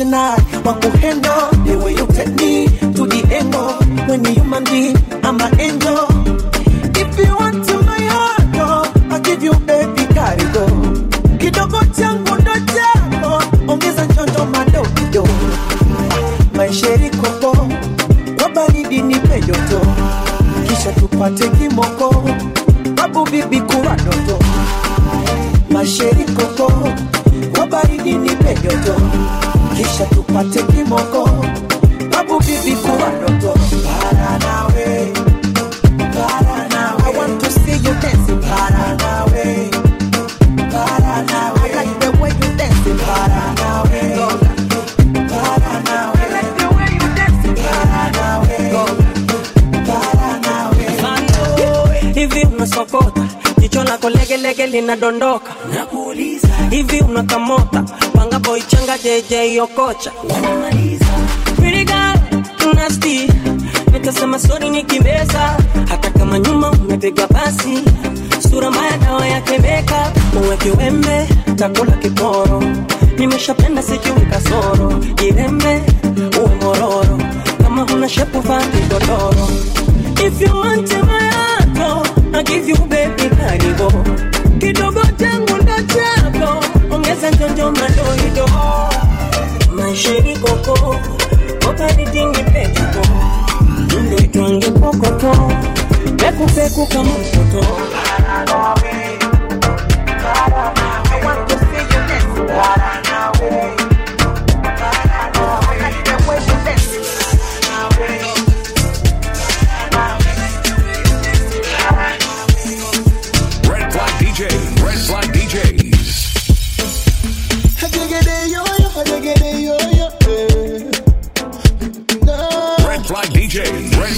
professional 0.00 0.38
wa 0.64 0.74
kuhendo 0.74 1.49
JJ 59.02 59.58
Okocha. 59.60 60.10
Pretty 61.56 61.84
girl, 61.84 62.74
nasty. 62.74 63.26
Nikasema 63.92 64.38
sori 64.38 64.70
nikimeza, 64.70 65.56
hata 65.88 66.10
kama 66.10 66.38
nyuma 66.38 66.70
umepiga 66.70 67.26
pasi. 67.26 67.78
Sura 68.50 68.70
mbaya 68.70 68.98
dawa 68.98 69.26
yake 69.26 69.58
meka, 69.58 70.12
uweke 70.44 70.70
wembe, 70.70 71.28
takula 71.56 71.92
kiporo. 71.92 72.62
Nimeshapenda 73.18 73.82
sijui 73.82 74.26
kasoro, 74.30 74.92
jirembe, 75.14 75.82
uwe 76.38 76.54
mororo. 76.62 77.18
Kama 77.62 77.82
huna 77.82 78.08
shepu 78.08 78.40
vaa 78.40 78.62
kigodoro. 78.62 79.48
If 80.26 80.40
you 80.40 80.56
want 80.56 80.92
my 80.92 81.30
heart, 81.78 82.08
I 82.34 82.42
give 82.42 82.68
you 82.68 82.76
baby 82.76 83.28
karibu. 83.36 83.92
Kidogo 84.58 85.00
changu 85.18 85.56
ndo 85.62 85.74
chako, 85.94 86.64
ongeza 86.94 87.30
njonjo 87.30 87.72
madoido. 87.72 88.50
shady 89.94 90.34
coco. 90.34 90.74
What 91.66 91.80
are 91.80 91.92
the 91.92 92.04
thing 92.12 92.34
you 92.34 92.44
pay 92.52 92.66
to 92.72 92.84
go? 92.94 93.02
You 93.90 94.00
may 94.10 94.26
drunk 94.26 94.64
your 94.64 94.74
coco. 94.78 95.32
Peku 96.20 96.44
peku 96.54 96.82
kamu 96.92 97.14
koto. 97.32 97.62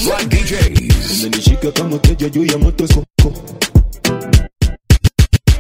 Flag 0.03 0.29
DJs. 0.29 1.21
umenishika 1.21 1.73
kama 1.73 1.99
teja 1.99 2.29
juu 2.29 2.45
ya 2.45 2.59
moto 2.59 2.87
soko 2.89 3.33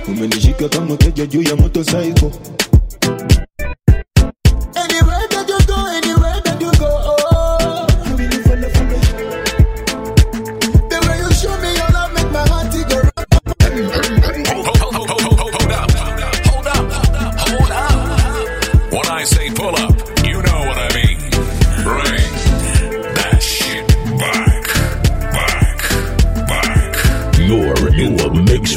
umenishika 0.08 0.68
kama 0.68 0.96
teja 0.96 1.26
juu 1.26 1.42
ya 1.42 1.56
moto 1.56 1.84
saiko 1.84 2.32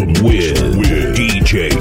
mix 0.01 0.61
with 0.61 1.15
DJ 1.15 1.71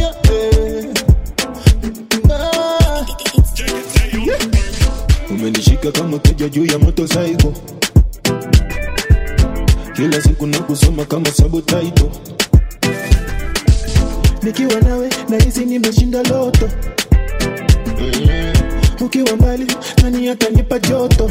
yo, 0.00 0.10
eh. 0.32 0.94
Ah. 2.30 3.06
umenishika 5.30 5.92
kama 5.92 6.18
keja 6.18 6.48
juu 6.48 6.66
ya 6.66 6.78
moto 6.78 7.06
saiko 7.08 7.52
kila 9.96 10.22
siku 10.22 10.46
na 10.46 10.58
kusoma 10.58 11.04
kama 11.04 11.30
sabotaito 11.30 12.10
nikiwa 14.42 14.80
nawe 14.80 15.10
nahisi 15.28 15.64
nimeshinda 15.64 16.22
loto 16.22 16.68
Mm. 17.98 18.52
ukiwa 19.00 19.36
mbali 19.36 19.66
nani 20.02 20.28
atanipa 20.28 20.78
joto 20.78 21.30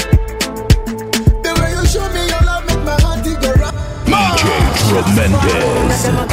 Tremendez. 4.91 5.15
Mendez. 5.15 5.89
lazima. 5.89 6.27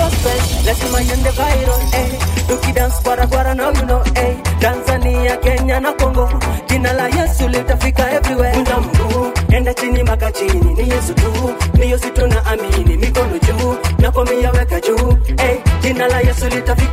Tanzania, 4.61 5.37
Kenya 5.37 5.81
na 5.81 5.93
Kongo. 5.93 6.29
jina 6.69 6.93
la 6.93 7.07
Yesu 7.09 7.49
litafika 7.49 8.11
everywhere. 8.13 8.53
Kuna 8.53 8.81
mguu, 8.81 9.31
enda 9.51 9.75
chini 9.75 10.03
maka 10.03 10.33
chini, 10.33 10.75
ni 10.75 10.91
Yesu 10.91 11.15
tu, 11.15 11.55
ni 11.79 11.91
Yesu 11.91 12.11
tunaamini, 12.11 12.97
mikono 12.97 13.39
juu, 13.39 13.77
na 13.99 14.11
komia 14.11 14.51
weka 14.51 14.81
juu, 14.81 15.19
eh. 15.39 15.59
Jina 15.83 16.09
la 16.09 16.21
Yesu 16.21 16.49
litafika 16.49 16.88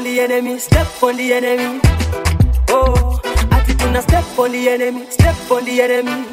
on 0.00 0.04
the 0.04 0.18
enemy, 0.20 0.58
step 0.58 0.86
on 1.02 1.14
the 1.16 1.32
enemy. 1.34 1.78
Oh, 2.70 3.20
ati 3.52 3.74
tuna 3.74 4.00
step 4.00 4.24
on 4.38 4.50
the 4.52 4.68
enemy, 4.70 5.04
step 5.10 5.36
on 5.50 5.62
the 5.66 5.82
enemy. 5.82 6.24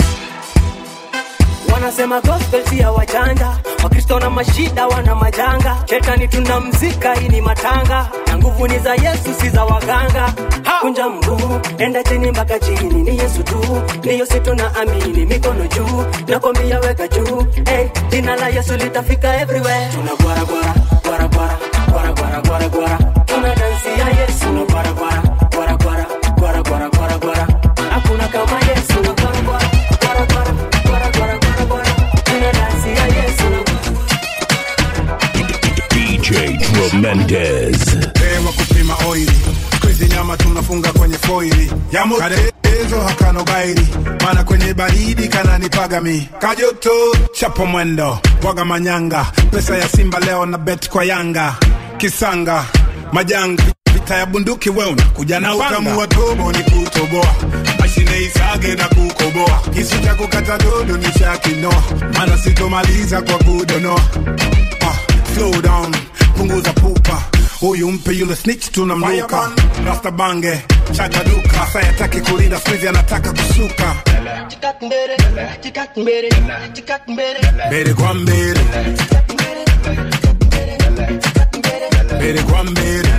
Wanasema 1.71 2.21
gospel 2.21 2.63
si 2.65 2.79
ya 2.79 2.91
wajanja, 2.91 3.57
Wakristo 3.83 4.19
na 4.19 4.29
mashida 4.29 4.87
wana 4.87 5.15
majanga. 5.15 5.77
Shetani 5.89 6.27
tunamzika, 6.27 7.13
hii 7.15 7.27
ni 7.27 7.41
matanga, 7.41 8.09
na 8.27 8.37
nguvu 8.37 8.67
ni 8.67 8.79
za 8.79 8.93
Yesu, 8.95 9.33
si 9.41 9.49
za 9.49 9.63
waganga. 9.65 10.33
Kunja 10.81 11.09
mguu, 11.09 11.59
enda 11.77 12.03
chini 12.03 12.31
mpaka 12.31 12.59
chini, 12.59 13.01
ni 13.03 13.17
Yesu 13.17 13.43
tu, 13.43 13.81
ni 14.03 14.19
Yesu 14.19 14.39
tunaamini, 14.39 15.25
mikono 15.25 15.67
juu, 15.67 16.05
na 16.27 16.39
komia 16.39 16.79
weka 16.79 17.07
juu. 17.07 17.45
Hey, 17.65 17.87
jina 18.09 18.35
la 18.35 18.47
Yesu 18.49 18.77
litafika 18.77 19.41
everywhere. 19.41 19.89
Tuna 19.93 20.15
gwara 20.15 20.45
gwara, 20.45 20.73
gwara 21.03 21.27
gwara, 21.27 21.57
gwara 21.91 22.13
gwara 22.13 22.41
gwara 22.41 22.69
gwara. 22.69 23.16
Mendez. 37.01 37.97
Ewa 40.15 40.37
tunafunga 40.37 40.91
kwenye 40.93 41.17
foili 41.17 41.71
yamotezo 41.91 43.01
hakano 43.07 43.43
baili 43.43 43.87
mana 44.23 44.43
kwenye 44.43 44.73
baridi 44.73 45.27
kananipaga 45.27 46.01
mi 46.01 46.29
kajoto 46.39 46.91
chapo 47.31 47.65
mwendo 47.65 48.19
bwaga 48.41 48.65
manyanga 48.65 49.25
pesa 49.51 49.77
ya 49.77 49.89
Simba 49.89 50.19
leo 50.19 50.45
na 50.45 50.57
bet 50.57 50.89
kwa 50.89 51.05
Yanga 51.05 51.55
kisanga 51.97 52.65
majanga 53.11 53.63
vita 54.07 54.17
ya 54.19 54.25
bunduki 54.25 54.69
weuna 54.69 54.91
unakuja 54.91 55.39
na 55.39 55.55
utamu 55.55 55.97
wa 55.99 56.07
tobo 56.07 56.51
ni 56.51 56.63
kutoboa. 56.63 57.35
Mashine 57.79 58.21
isage 58.21 58.75
na 58.75 58.87
kukoboa. 58.87 59.61
Kisu 59.73 59.99
cha 60.03 60.15
kukata 60.15 60.57
dodo 60.57 60.97
ni 60.97 61.05
shakinoa 61.19 61.83
mana 62.17 62.37
sitomaliza 62.37 63.21
kwa 63.21 63.37
kudonoa. 63.37 64.01
Uh, 64.81 64.95
slow 65.35 65.61
down 65.61 65.95
punguza 66.37 66.73
pupa. 66.73 67.21
Huyu 67.59 67.91
mpe 67.91 68.11
yule 68.11 68.35
snitch 68.35 68.71
tunamluka 68.71 69.51
rasta 69.85 70.11
bange 70.11 70.61
chaga 70.91 71.23
duka. 71.23 71.67
Sayataki 71.73 72.21
kulinda 72.21 72.59
swizi 72.59 72.87
anataka 72.87 73.31
kusuka. 73.31 73.95
Mbele 77.67 77.93
kwa 77.93 78.13
mbele 78.13 78.59
mbele 82.17 82.41
kwa 82.43 82.63
mbele 82.63 83.09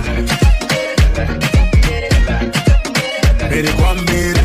mbele 3.63 4.41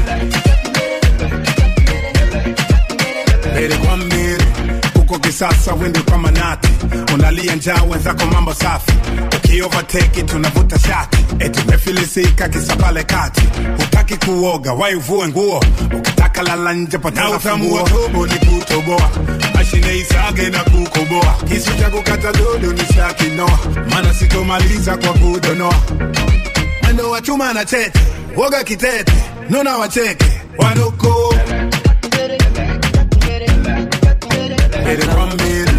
mbele 3.56 4.38
kwa 5.06 5.18
kisasa 5.18 5.72
wende 5.74 6.00
kwa 6.00 6.18
manati. 6.18 6.68
Unalia 7.14 7.54
njaa 7.56 7.82
wenzako 7.82 8.26
mambo 8.26 8.54
safi. 8.54 8.92
Ukiovateki 9.36 10.22
tunavuta 10.22 10.78
shati. 10.78 11.18
Eti 11.38 11.60
umefilisika 11.60 12.48
kisa 12.48 12.76
pale 12.76 13.04
kati. 13.04 13.42
Hutaki 13.78 14.16
kuoga 14.16 14.72
wai 14.72 14.94
uvue 14.94 15.28
nguo? 15.28 15.64
Ukitaka 15.98 16.42
lala 16.42 16.72
nje 16.72 16.98
patana 16.98 17.30
utamu 17.30 17.74
wa 17.74 17.82
tobo 17.82 18.26
ni 18.26 18.34
kutoboa. 18.34 19.10
Mashine 19.54 19.98
isage 19.98 20.50
na 20.50 20.58
kukoboa. 20.64 21.34
Kisu 21.48 21.70
cha 21.80 21.90
kukata 21.90 22.32
dodo 22.32 22.72
ni 22.72 22.94
shakinoa 22.94 23.58
mana 23.90 24.14
sitomaliza 24.14 24.96
kwa 24.96 25.12
kudonoa. 25.12 25.74
Mwendo 26.82 27.10
wa 27.10 27.20
chuma 27.20 27.52
na 27.52 27.64
chete 27.64 28.00
woga 28.36 28.64
kitete 28.64 29.12
nuna 29.50 29.78
wacheke. 29.78 30.24
Wanuko 30.58 31.34
mbele 32.06 32.38
kwa 35.06 35.26
mbele 35.26 35.70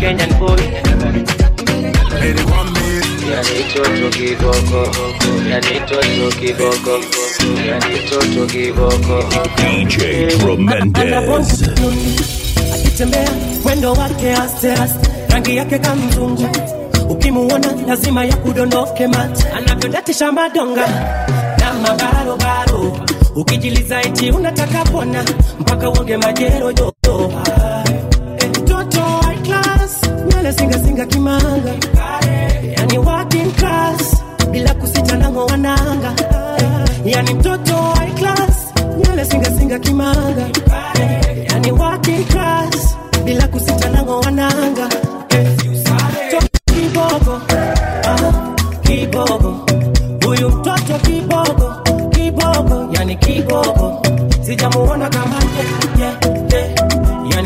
Kenyan 0.00 0.34
boy. 0.38 0.60
Mbele 2.18 2.42
kwa 2.42 2.64
mbele 2.64 3.06
yani 3.32 3.64
toto 3.74 4.18
kiboko 4.18 4.88
yani 5.50 5.80
toto 5.88 6.36
kiboko 6.40 7.00
yani 7.66 7.98
toto 8.10 8.46
kiboko 8.46 9.24
DJ 9.56 9.96
Tremendous. 10.38 11.62
akitembea 12.74 13.28
mwendo 13.62 13.92
wake 13.92 14.32
aste 14.32 14.72
aste 14.72 15.08
rangi 15.28 15.56
yake 15.56 15.78
kamzungu 15.78 16.48
ukimuona 17.10 17.68
lazima 17.86 18.24
ya 18.24 18.36
kudondoke 18.36 19.06
mate 19.06 19.48
anavyodatisha 19.48 20.32
madonga 20.32 20.86
na 21.58 21.72
mabarobaro 21.74 22.98
ukijiliza 23.36 24.00
eti 24.02 24.30
unataka 24.30 24.84
pona 24.84 25.24
mpaka 25.60 25.90
mtoto 28.62 29.00
high 29.00 29.38
class 29.42 30.00
nywele 30.28 30.52
singasinga 30.52 31.06
kimanga. 31.06 31.72
Yani 32.76 32.98
working 32.98 33.52
class 33.52 34.16
bila 34.50 34.74
kusita 34.74 35.16
nango 35.16 35.46
wananga 35.46 36.12
yani 37.04 37.34
mtoto 37.34 37.74
high 37.76 38.12
class 38.14 38.72
nywele 38.98 39.24
singasinga 39.24 39.78
kimanga. 39.78 40.46
Yani 41.52 41.72
working 41.72 42.24
class 42.24 42.96
bila 43.24 43.48
kusita 43.48 43.88
nango 43.90 44.20
wananga 44.20 44.88
Mtoto 44.88 45.83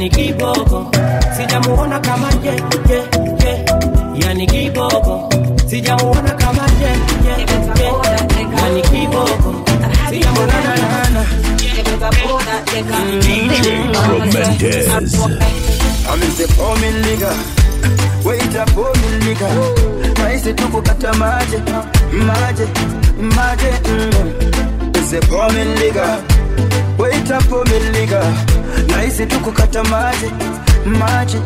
yani 0.08 0.32
kibogo 0.32 0.90
sijamuona 1.36 2.00
kama 2.00 2.28
ye, 2.44 2.52
ye, 2.90 3.02
ye. 3.44 3.64
yani 4.24 4.46
kibogo 4.46 5.28
sijamuona 5.66 6.30
kama 6.30 6.62
ye, 6.80 6.88
ye, 7.24 7.36
ye. 7.80 7.92
yani 8.62 8.82
kibogo 8.82 9.54
sijamuona 10.10 10.52
na- 11.12 11.24
DJ 13.20 13.66
Tremendous. 13.92 15.14
I'm 16.10 16.22
in 16.22 16.30
the 16.36 16.46
pour 16.56 16.74
me 16.80 16.90
liquor. 17.04 17.36
Wait 18.24 18.56
up, 18.56 18.70
pour 18.72 18.92
me 18.96 19.08
liquor. 19.26 19.52
Naisi 20.22 20.54
tu 20.54 20.68
kukata 20.68 21.12
maji, 21.14 21.56
maji, 22.12 22.66
maji. 23.36 23.70
Mm. 23.84 24.48
Me 27.32 28.20
nahisi 28.88 29.26
tu 29.26 29.40
kukata 29.40 29.84
maji, 29.84 30.26
maji, 30.86 31.36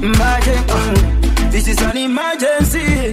maji. 0.00 0.50
Uh, 0.68 1.50
This 1.50 1.68
is 1.68 1.80
an 1.80 1.96
emergency. 1.96 3.12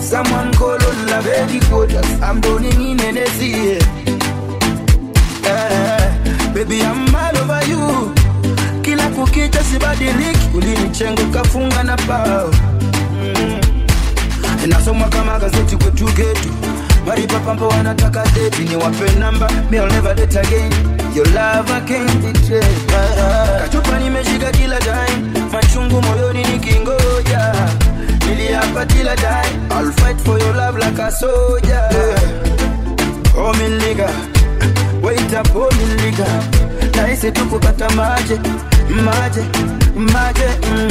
Someone 0.00 0.50
call 0.54 0.72
on 0.82 1.06
la 1.06 1.20
baby 1.22 1.60
quarters. 1.68 2.06
I'm 2.22 2.40
burning 2.40 2.80
in 2.80 3.00
energy. 3.00 3.78
Uh, 5.44 6.54
baby, 6.54 6.80
I'm 6.82 7.14
all 7.14 7.36
over 7.38 7.62
you 7.68 8.14
kila 8.82 9.08
kukicha 9.10 9.64
sibadiliki, 9.64 10.48
ulinichenga 10.54 11.22
ukafunga 11.22 11.82
na 11.82 11.96
bao 11.96 12.50
mm. 13.22 13.60
Nasoma 14.66 15.08
kama 15.08 15.38
gazeti 15.38 15.76
kwetu 15.76 16.04
getu, 16.04 16.48
maripapambo 17.06 17.68
wanataka 17.68 18.24
deti, 18.34 18.62
ni 18.62 18.76
wape 18.76 19.10
namba, 19.18 19.50
me 19.70 19.78
I'll 19.78 19.86
never 19.88 20.14
date 20.14 20.36
again, 20.40 20.72
your 21.14 21.26
love 21.34 21.70
I 21.70 21.80
can't 21.86 22.22
betray. 22.22 22.60
Kachupa 23.60 23.98
nimeshika 23.98 24.50
kila 24.50 24.78
time, 24.80 25.32
machungu 25.52 26.02
moyoni 26.02 26.44
nikingoja, 26.44 27.54
niliapa 28.28 28.86
kila 28.86 29.16
time, 29.16 29.70
I'll 29.70 29.92
fight 29.92 30.20
for 30.20 30.38
your 30.38 30.54
love 30.54 30.78
like 30.78 30.98
a 30.98 31.10
soldier. 31.10 31.88
Oh, 33.36 33.52
me 33.52 33.68
nigga, 33.78 34.08
wait 35.02 35.34
up, 35.34 35.46
oh, 35.54 35.70
me 35.76 35.84
nigga. 36.02 36.26
Nahisi 36.96 37.32
tu 37.32 37.44
kukata 37.46 37.88
maji. 37.90 38.40
Maji 38.88 39.40
maji 39.96 40.42
mm. 40.72 40.90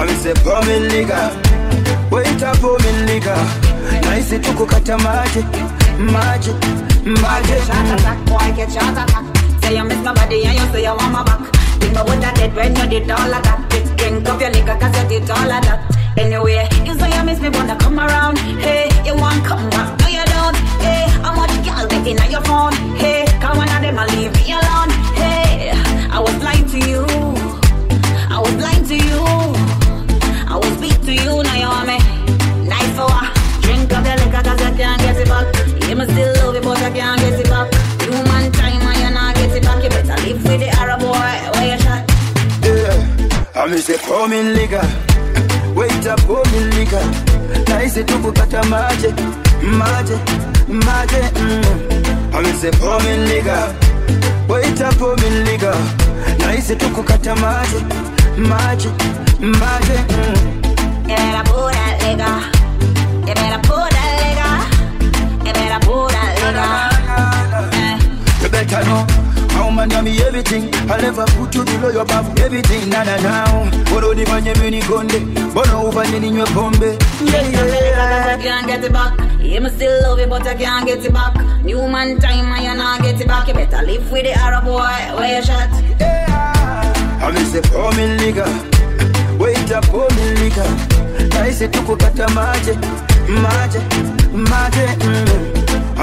amise 0.00 0.34
pomiliga 0.34 1.30
waita 2.10 2.52
pomiliga 2.54 3.36
nahisi 4.04 4.38
tu 4.38 4.52
kukata 4.52 4.98
maji. 4.98 5.44
Maji 5.98 6.50
maji 7.04 7.52
Shot 7.66 8.24
boy, 8.26 8.52
get 8.56 8.72
shot 8.72 8.98
attack. 8.98 9.23
Say 9.64 9.76
you 9.76 9.84
miss 9.84 10.04
my 10.04 10.12
body 10.12 10.44
and 10.44 10.58
you 10.58 10.66
say 10.72 10.82
you 10.82 10.94
want 10.94 11.12
my 11.12 11.22
back. 11.24 11.40
Think 11.80 11.94
me 11.96 12.02
woulda 12.06 12.30
dead 12.36 12.54
when 12.54 12.76
you 12.76 12.86
did 12.86 13.10
all 13.10 13.34
of 13.34 13.42
that. 13.42 13.58
Just 13.70 13.96
drink 13.96 14.28
up 14.28 14.40
your 14.40 14.50
liquor 14.50 14.76
'cause 14.76 14.96
you 15.02 15.20
did 15.20 15.30
all 15.30 15.52
of 15.56 15.62
that. 15.64 15.80
Anyway, 16.18 16.68
you 16.84 16.94
say 16.98 17.10
you 17.16 17.24
miss 17.24 17.40
me, 17.40 17.48
wanna 17.48 17.76
come 17.76 17.98
around. 17.98 18.38
Hey, 18.60 18.90
you 19.06 19.14
want 19.16 19.42
come 19.44 19.68
back? 19.70 19.88
No, 20.00 20.08
you 20.08 20.24
don't. 20.32 20.56
Hey, 20.84 21.08
how 21.22 21.32
much 21.34 21.54
girl 21.64 21.86
waiting 21.90 22.20
on 22.20 22.30
your 22.30 22.42
phone? 22.42 22.74
Hey, 23.00 23.24
come 23.40 23.58
of 23.58 23.66
them 23.68 23.98
and 23.98 24.10
leave 24.12 24.32
me 24.36 24.52
alone. 24.52 24.90
Nahisi 47.94 48.12
tu 48.12 48.18
kukata 48.18 48.62
maji 48.64 49.06
maji 49.78 50.12
maji 50.68 51.16
mm. 51.40 51.64
amise 52.36 52.70
pomiliga 52.70 53.68
waita 54.48 54.92
pomiliga 54.92 55.74
nahisi 56.38 56.76
tu 56.76 56.90
kukata 56.90 57.36
maji 57.36 57.84
maji 58.36 58.88
maji 59.40 59.92
mm. 60.10 60.34
You 61.06 61.16
better 61.16 61.44
pull 61.44 61.70
that 61.70 62.02
liquor. 62.02 62.40
You 63.28 63.34
better 63.34 63.58
pull 63.62 63.88
that 63.94 64.12
liquor. 64.20 64.56
You 65.46 65.52
better 65.52 65.80
pull 65.86 66.08
that 66.08 66.34
liquor. 66.42 66.72
You 68.42 68.48
better 68.50 68.84
know 68.84 69.06
how 69.54 69.70
man 69.70 69.88
me 70.04 70.18
everything. 70.22 70.68
I'll 70.90 71.00
never 71.00 71.24
put 71.36 71.54
you 71.54 71.64
below 71.64 71.90
your 71.90 72.04
babu 72.04 72.30
everything. 72.42 72.88
Na 72.90 73.04
na 73.04 73.16
na. 73.22 73.44
Boro 73.90 74.14
di 74.14 74.24
manye 74.24 74.54
mini 74.60 74.80
konde. 74.82 75.20
Bono 75.54 75.88
ufanye 75.88 76.20
ninywe 76.20 76.46
pombe. 76.54 76.98
Yeah 77.20 77.48
yeah. 77.48 78.36
I 78.38 78.42
can't 78.42 78.66
get 78.66 78.84
it 78.84 78.92
back. 78.92 79.18
You 79.40 79.60
me 79.60 79.70
still 79.70 80.02
love 80.02 80.18
it, 80.18 80.28
but 80.28 80.46
I 80.46 80.54
can't 80.54 80.86
get 80.86 81.04
it 81.04 81.12
back. 81.12 81.34
New 81.64 81.88
man 81.88 82.18
time 82.18 82.52
and 82.52 82.64
you 82.64 82.74
not 82.74 83.02
get 83.02 83.20
it 83.20 83.26
back. 83.26 83.48
You 83.48 83.54
better 83.54 83.82
live 83.82 84.10
with 84.10 84.24
the 84.24 84.32
Arab 84.32 84.64
boy. 84.64 85.16
Where 85.16 85.36
you 85.36 85.44
shot? 85.44 85.70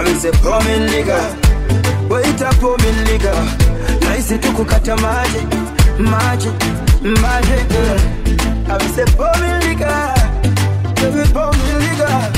amise 0.01 0.31
pomiliga 0.39 1.50
Japo 2.41 2.67
umeniga 2.73 3.33
nahisi 4.01 4.37
tu 4.37 4.51
kukata 4.51 4.95
maji 4.97 5.37
maji 5.99 6.49
maji 7.21 7.51
eh. 7.51 7.65
uh. 8.67 8.73
Avisepo 8.73 9.23
umeniga 9.35 10.13
Baby 10.95 11.29
po 11.33 11.39
umeniga 11.49 12.29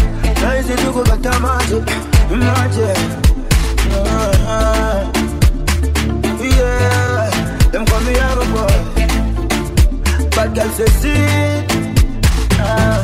nahisi 0.42 0.74
tu 0.74 0.94
kukata 0.94 1.40
maji 1.40 1.76
maji 2.30 2.82
uh. 2.82 2.88
Yeah, 6.44 7.30
them 7.72 7.86
call 7.86 8.02
me 8.02 8.20
Arabo 8.20 8.68
but 10.36 10.54
girl 10.54 10.70
say 10.70 10.88
see 11.00 11.28
uh. 12.60 13.04